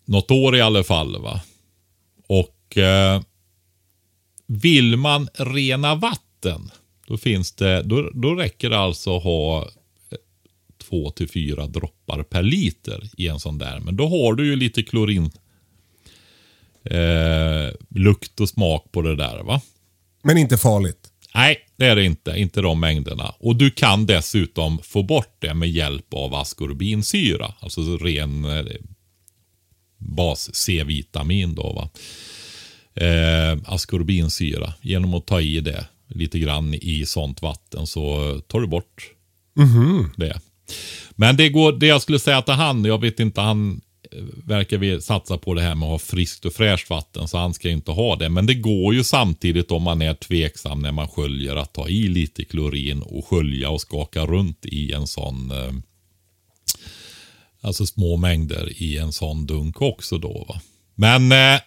[0.05, 1.21] något år i alla fall.
[1.21, 1.41] va.
[2.27, 3.21] Och eh,
[4.47, 6.71] vill man rena vatten,
[7.07, 10.17] då, finns det, då, då räcker det alltså att ha eh,
[10.77, 13.79] två till fyra droppar per liter i en sån där.
[13.79, 15.31] Men då har du ju lite klorin
[16.83, 19.43] eh, lukt och smak på det där.
[19.43, 19.61] va.
[20.23, 21.09] Men inte farligt.
[21.35, 22.33] Nej, det är det inte.
[22.37, 23.33] Inte de mängderna.
[23.39, 27.53] Och du kan dessutom få bort det med hjälp av askorbinsyra.
[27.59, 28.65] Alltså ren eh,
[29.97, 31.89] bas-C-vitamin då va.
[33.05, 34.73] Eh, askorbinsyra.
[34.81, 39.11] Genom att ta i det lite grann i sånt vatten så tar du bort
[40.17, 40.39] det.
[41.11, 43.81] Men det går, det jag skulle säga till han, jag vet inte, han
[44.45, 47.53] verkar vi satsa på det här med att ha friskt och fräscht vatten så han
[47.53, 48.29] ska inte ha det.
[48.29, 52.07] Men det går ju samtidigt om man är tveksam när man sköljer att ta i
[52.07, 55.71] lite klorin och skölja och skaka runt i en sån eh,
[57.61, 60.45] Alltså små mängder i en sån dunk också då.
[60.49, 60.61] Va?
[60.95, 61.61] Men eh,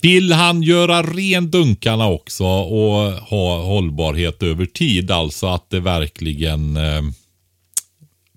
[0.00, 6.76] vill han göra ren dunkarna också och ha hållbarhet över tid, alltså att det verkligen
[6.76, 7.02] eh,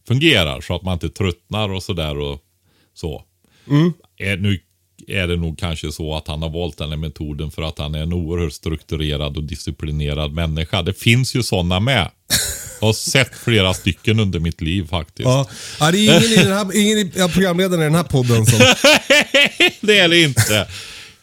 [0.07, 2.39] fungerar så att man inte tröttnar och sådär och
[2.93, 3.23] så.
[4.17, 4.59] Är, nu
[5.07, 7.95] är det nog kanske så att han har valt den här metoden för att han
[7.95, 10.81] är en oerhört strukturerad och disciplinerad människa.
[10.81, 12.09] Det finns ju sådana med.
[12.79, 15.25] Jag har sett flera stycken under mitt liv faktiskt.
[15.25, 15.49] Ja.
[15.79, 18.45] Ja, det är ingen, i den här, ingen i ja, programledaren i den här podden
[18.45, 18.59] som...
[19.81, 20.67] det är det inte.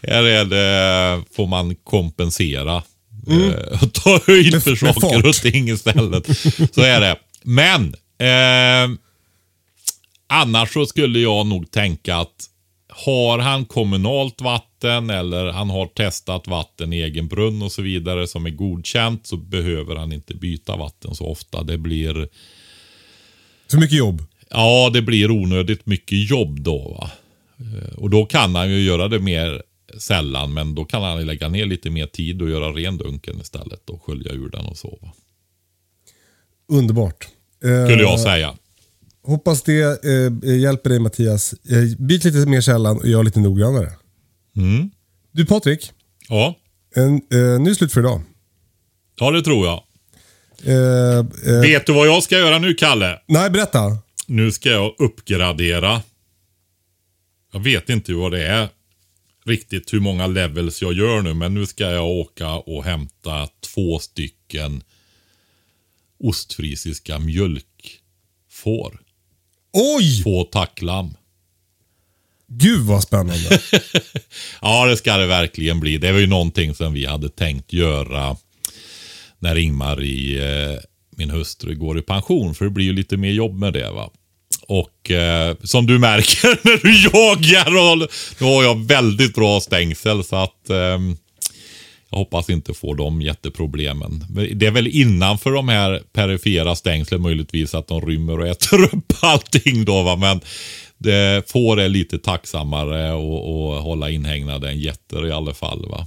[0.03, 2.83] Här är det, får man kompensera.
[3.29, 6.27] Eh, och ta höjd för saker och ting istället.
[6.75, 7.16] Så är det.
[7.43, 8.99] Men eh,
[10.31, 12.47] annars så skulle jag nog tänka att
[12.89, 18.26] har han kommunalt vatten eller han har testat vatten i egen brunn och så vidare
[18.26, 21.62] som är godkänt så behöver han inte byta vatten så ofta.
[21.62, 22.28] Det blir
[23.70, 24.22] För mycket jobb.
[24.51, 26.78] Ja, det blir onödigt mycket jobb då.
[26.78, 27.11] Va?
[27.59, 29.62] Eh, Och då kan han ju göra det mer
[29.99, 33.91] sällan, men då kan han lägga ner lite mer tid och göra ren dunken istället
[33.91, 34.99] och skölja ur den och så.
[35.03, 35.12] Va?
[36.68, 37.28] Underbart.
[37.59, 38.55] Skulle jag säga.
[39.23, 41.53] Hoppas det eh, hjälper dig Mattias.
[41.53, 43.93] Eh, byt lite mer sällan och gör lite noggrannare.
[44.57, 44.91] Mm.
[45.33, 45.93] Du Patrik,
[46.29, 46.57] Ja.
[46.95, 48.23] en, eh, nu är det slut för idag.
[49.21, 49.83] ja, det tror jag.
[50.64, 51.18] Eh,
[51.55, 53.18] eh, Vet du vad jag ska göra nu, Kalle?
[53.29, 53.99] nej, berätta.
[54.27, 56.03] Nu ska jag uppgradera.
[57.53, 58.68] Jag vet inte vad det är
[59.47, 61.35] riktigt hur många levels jag gör nu.
[61.35, 64.83] Men nu ska jag åka och hämta två stycken
[66.21, 69.01] ostfrisiska mjölkfår.
[69.73, 70.23] Oj!
[70.23, 71.14] Två tacklam.
[72.49, 73.61] Gud vad spännande.
[74.62, 75.99] Ja, det ska det verkligen bli.
[75.99, 78.37] Det var ju någonting som vi hade tänkt göra
[79.39, 80.79] när Ingmar i eh,
[81.16, 82.55] min hustru går i pension.
[82.55, 83.91] För det blir ju lite mer jobb med det.
[83.91, 84.11] va.
[84.68, 88.09] Och eh, som du märker när du jagar, och,
[88.39, 90.25] då har jag väldigt bra stängsel.
[90.25, 91.16] Så att ehm,
[92.11, 94.25] jag hoppas inte få de jätteproblemen.
[94.31, 98.85] Men Det är väl innanför de här perifera stängslen möjligtvis att de rymmer och äter
[98.95, 100.03] upp allting då.
[100.03, 100.17] Va?
[100.17, 100.41] Men
[100.99, 105.89] det får är lite tacksammare att hålla inhägnade än getter i alla fall.
[105.89, 106.07] Va?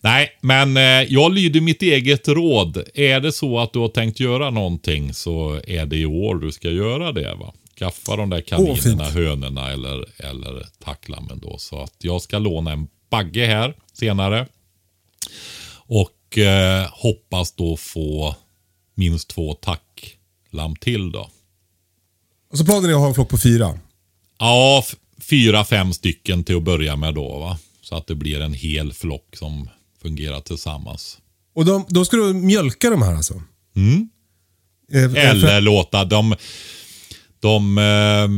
[0.00, 0.82] Nej, men eh,
[1.12, 2.82] jag lyder mitt eget råd.
[2.94, 6.52] Är det så att du har tänkt göra någonting så är det i år du
[6.52, 7.34] ska göra det.
[7.34, 7.52] va.
[7.78, 9.02] Skaffa de där kaninerna, fint.
[9.02, 11.58] hönorna eller, eller tacklammen då.
[11.58, 14.46] Så att jag ska låna en bagge här senare.
[15.72, 18.34] Och eh, hoppas då få
[18.94, 21.30] minst två tacklam till då.
[22.52, 23.78] Och så planen är att ha en flock på fyra.
[24.38, 24.84] Ja,
[25.20, 27.38] fyra, fem stycken till att börja med då.
[27.38, 27.58] Va?
[27.82, 29.68] Så att det blir en hel flock som
[30.02, 31.18] fungerar tillsammans.
[31.54, 33.42] Och de, då ska du mjölka de här alltså?
[33.76, 34.08] Mm.
[34.92, 36.36] Eh, eh, Eller för- låta dem...
[37.40, 38.28] De, eh,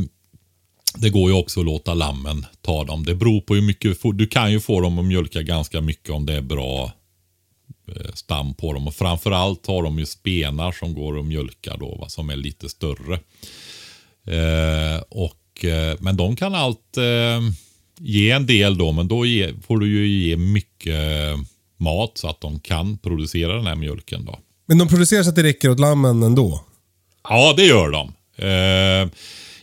[0.95, 3.05] det går ju också att låta lammen ta dem.
[3.05, 3.99] Det beror på hur mycket...
[4.15, 6.93] Du kan ju få dem att mjölka ganska mycket om det är bra
[7.89, 8.87] eh, stam på dem.
[8.87, 12.69] Och framförallt har de ju spenar som går att mjölka då, va, som är lite
[12.69, 13.15] större.
[14.27, 17.41] Eh, och, eh, men de kan allt eh,
[17.99, 21.41] ge en del då, men då ge, får du ju ge mycket eh,
[21.77, 24.25] mat så att de kan producera den här mjölken.
[24.25, 24.39] då.
[24.67, 26.65] Men de producerar så att det räcker åt lammen ändå?
[27.29, 28.13] Ja, det gör de.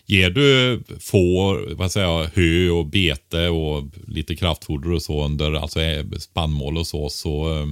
[0.09, 5.53] Ger du får, vad säger jag, hö och bete och lite kraftfoder och så under,
[5.53, 7.65] alltså eh, spannmål och så, så eh,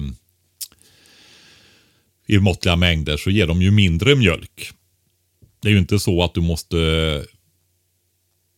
[2.26, 4.70] i måttliga mängder så ger de ju mindre mjölk.
[5.62, 6.76] Det är ju inte så att du måste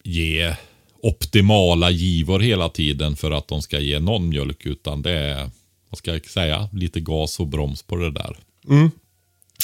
[0.05, 0.55] ge
[1.03, 5.51] optimala givor hela tiden för att de ska ge någon mjölk, utan det är,
[5.91, 8.37] vad ska jag säga, lite gas och broms på det där.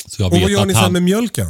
[0.08, 1.46] Så jag Och vad vet gör att ni sen han- med mjölken?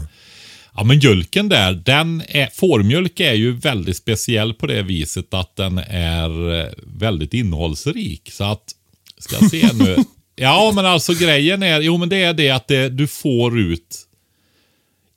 [0.76, 5.56] Ja, men mjölken där, den är, fårmjölk är ju väldigt speciell på det viset att
[5.56, 8.30] den är eh, väldigt innehållsrik.
[8.32, 8.74] Så att,
[9.18, 9.96] ska jag se nu.
[10.38, 14.06] Ja, men alltså grejen är, jo men det är det att det, du får ut,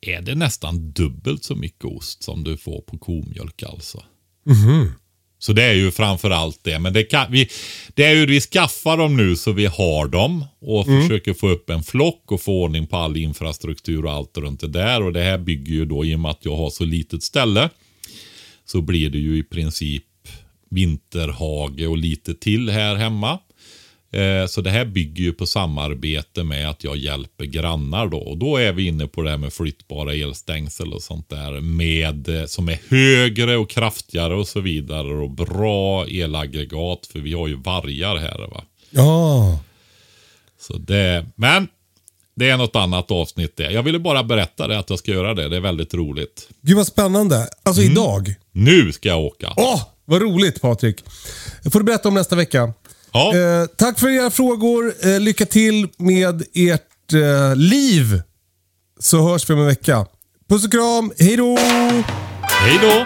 [0.02, 4.04] är det nästan dubbelt så mycket ost som du får på komjölk alltså.
[5.40, 6.80] Så det är ju framför allt det.
[6.80, 7.50] Men det, kan, vi,
[7.94, 11.70] det är ju vi skaffar dem nu så vi har dem och försöker få upp
[11.70, 15.02] en flock och få ordning på all infrastruktur och allt runt det där.
[15.02, 17.70] Och det här bygger ju då, i och med att jag har så litet ställe,
[18.66, 20.04] så blir det ju i princip
[20.70, 23.40] vinterhage och lite till här hemma.
[24.12, 28.18] Eh, Så det här bygger ju på samarbete med att jag hjälper grannar då.
[28.18, 31.60] Och då är vi inne på det här med flyttbara elstängsel och sånt där.
[31.62, 35.14] Med, eh, som är högre och kraftigare och så vidare.
[35.14, 38.64] Och bra elaggregat för vi har ju vargar här va.
[38.90, 39.60] Ja.
[40.62, 41.68] Så det, men
[42.36, 43.72] det är något annat avsnitt det.
[43.72, 45.50] Jag ville bara berätta det att jag ska göra det.
[45.50, 46.50] Det är väldigt roligt.
[46.62, 47.48] Gud vad spännande.
[47.64, 47.92] Alltså Mm.
[47.94, 48.36] idag.
[48.52, 49.54] Nu ska jag åka.
[49.58, 51.04] Åh, vad roligt Patrik.
[51.64, 52.74] Det får du berätta om nästa vecka.
[53.12, 53.36] Ja.
[53.36, 54.94] Eh, tack för era frågor.
[55.04, 58.22] Eh, lycka till med ert eh, liv.
[59.00, 60.06] Så hörs vi om en vecka.
[60.50, 61.12] Puss och kram.
[61.20, 61.58] Hej då!
[62.42, 63.06] Hej då!